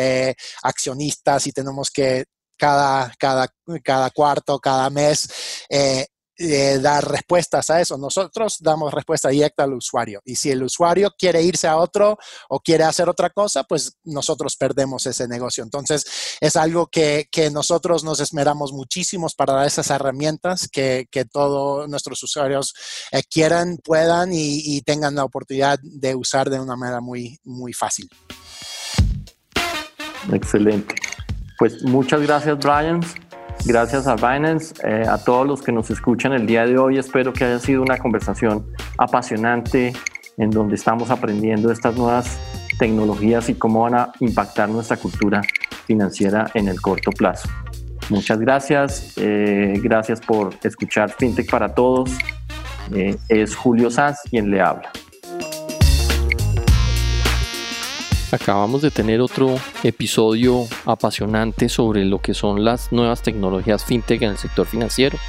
accionistas 0.62 1.48
y 1.48 1.52
tenemos 1.52 1.90
que 1.90 2.26
cada, 2.58 3.12
cada, 3.18 3.48
cada 3.84 4.10
cuarto, 4.12 4.60
cada 4.60 4.90
mes, 4.90 5.28
eh, 5.70 6.06
eh, 6.36 6.80
dar 6.80 7.08
respuestas 7.08 7.70
a 7.70 7.80
eso. 7.80 7.96
Nosotros 7.96 8.58
damos 8.60 8.92
respuesta 8.92 9.30
directa 9.30 9.64
al 9.64 9.74
usuario. 9.74 10.20
Y 10.26 10.36
si 10.36 10.50
el 10.50 10.64
usuario 10.64 11.14
quiere 11.18 11.44
irse 11.44 11.68
a 11.68 11.78
otro 11.78 12.18
o 12.50 12.60
quiere 12.60 12.84
hacer 12.86 13.08
otra 13.08 13.30
cosa, 13.30 13.64
pues 13.64 13.98
nosotros 14.04 14.56
perdemos 14.56 15.06
ese 15.06 15.28
negocio. 15.28 15.64
Entonces, 15.64 16.06
es 16.42 16.56
algo 16.56 16.88
que, 16.88 17.28
nosotros 17.52 18.04
nos 18.04 18.20
esmeramos 18.20 18.74
muchísimo 18.74 19.28
para 19.38 19.54
dar 19.54 19.68
esas 19.68 19.90
herramientas 19.92 20.68
que, 20.68 21.08
todos 21.32 21.88
nuestros 21.88 22.22
usuarios 22.24 22.74
eh, 23.12 23.22
quieran, 23.30 23.78
puedan 23.78 24.34
y, 24.34 24.60
y, 24.76 24.82
tengan 24.82 25.16
la 25.16 25.24
oportunidad 25.24 25.80
de 25.82 26.16
usar 26.16 26.50
de 26.50 26.60
una 26.60 26.76
manera 26.76 27.00
muy, 27.00 27.40
muy 27.44 27.74
fácil. 27.74 28.10
Excelente. 30.32 30.96
Pues 31.58 31.84
muchas 31.84 32.22
gracias, 32.22 32.58
Brian. 32.60 33.02
Gracias 33.66 34.08
a 34.08 34.16
Binance, 34.16 34.74
eh, 34.84 35.06
a 35.08 35.18
todos 35.18 35.48
los 35.48 35.62
que 35.62 35.72
nos 35.72 35.90
escuchan 35.90 36.34
el 36.34 36.46
día 36.46 36.66
de 36.66 36.78
hoy. 36.78 36.98
Espero 36.98 37.32
que 37.32 37.46
haya 37.46 37.60
sido 37.60 37.82
una 37.82 37.98
conversación 37.98 38.66
apasionante 38.98 39.94
en 40.38 40.50
donde 40.50 40.76
estamos 40.76 41.10
aprendiendo 41.10 41.72
estas 41.72 41.96
nuevas 41.96 42.40
tecnologías 42.78 43.48
y 43.50 43.54
cómo 43.54 43.82
van 43.82 43.96
a 43.96 44.12
impactar 44.20 44.68
nuestra 44.68 44.98
cultura 44.98 45.42
financiera 45.86 46.50
en 46.54 46.68
el 46.68 46.82
corto 46.82 47.12
plazo. 47.12 47.48
Muchas 48.10 48.40
gracias. 48.40 49.14
Eh, 49.16 49.80
gracias 49.82 50.20
por 50.20 50.54
escuchar 50.64 51.12
FinTech 51.12 51.50
para 51.50 51.74
Todos. 51.74 52.12
Eh, 52.94 53.16
es 53.30 53.56
Julio 53.56 53.90
Sanz 53.90 54.18
quien 54.30 54.52
le 54.52 54.60
habla. 54.60 54.92
Acabamos 58.34 58.82
de 58.82 58.90
tener 58.90 59.22
otro 59.22 59.58
episodio 59.84 60.66
apasionante 60.86 61.70
sobre 61.70 62.04
lo 62.04 62.20
que 62.20 62.34
son 62.34 62.66
las 62.66 62.92
nuevas 62.92 63.22
tecnologías 63.22 63.86
fintech 63.86 64.24
en 64.24 64.32
el 64.32 64.40
sector 64.40 64.66
financiero. 64.66 65.20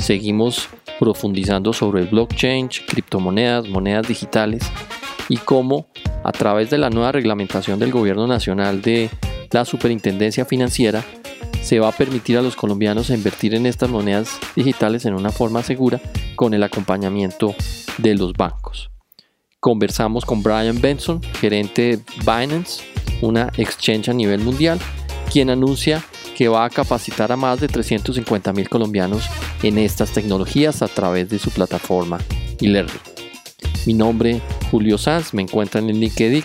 Seguimos 0.00 0.68
profundizando 0.98 1.72
sobre 1.72 2.00
el 2.00 2.08
blockchain, 2.08 2.68
criptomonedas, 2.88 3.68
monedas 3.68 4.08
digitales 4.08 4.64
y 5.28 5.36
cómo 5.36 5.86
a 6.24 6.32
través 6.32 6.68
de 6.68 6.78
la 6.78 6.90
nueva 6.90 7.12
reglamentación 7.12 7.78
del 7.78 7.92
Gobierno 7.92 8.26
Nacional 8.26 8.82
de 8.82 9.08
la 9.52 9.64
Superintendencia 9.64 10.44
Financiera 10.44 11.04
se 11.62 11.78
va 11.78 11.90
a 11.90 11.92
permitir 11.92 12.38
a 12.38 12.42
los 12.42 12.56
colombianos 12.56 13.10
invertir 13.10 13.54
en 13.54 13.66
estas 13.66 13.88
monedas 13.88 14.40
digitales 14.56 15.04
en 15.06 15.14
una 15.14 15.30
forma 15.30 15.62
segura 15.62 16.00
con 16.34 16.54
el 16.54 16.64
acompañamiento 16.64 17.54
de 17.98 18.16
los 18.16 18.32
bancos. 18.32 18.90
Conversamos 19.62 20.24
con 20.24 20.42
Brian 20.42 20.80
Benson, 20.80 21.22
gerente 21.40 21.82
de 21.82 22.02
Binance, 22.22 22.82
una 23.20 23.48
exchange 23.56 24.08
a 24.08 24.12
nivel 24.12 24.40
mundial, 24.40 24.80
quien 25.32 25.50
anuncia 25.50 26.02
que 26.36 26.48
va 26.48 26.64
a 26.64 26.68
capacitar 26.68 27.30
a 27.30 27.36
más 27.36 27.60
de 27.60 27.68
350 27.68 28.52
mil 28.54 28.68
colombianos 28.68 29.30
en 29.62 29.78
estas 29.78 30.10
tecnologías 30.10 30.82
a 30.82 30.88
través 30.88 31.28
de 31.28 31.38
su 31.38 31.52
plataforma 31.52 32.18
eLearning. 32.60 33.00
Mi 33.86 33.94
nombre 33.94 34.30
es 34.32 34.42
Julio 34.72 34.98
Sanz, 34.98 35.32
me 35.32 35.42
encuentran 35.42 35.88
en 35.88 36.00
LinkedIn. 36.00 36.42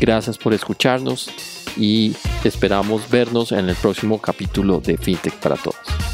Gracias 0.00 0.38
por 0.38 0.54
escucharnos 0.54 1.28
y 1.76 2.14
esperamos 2.44 3.10
vernos 3.10 3.52
en 3.52 3.68
el 3.68 3.76
próximo 3.76 4.22
capítulo 4.22 4.80
de 4.80 4.96
FinTech 4.96 5.34
para 5.34 5.56
Todos. 5.56 6.13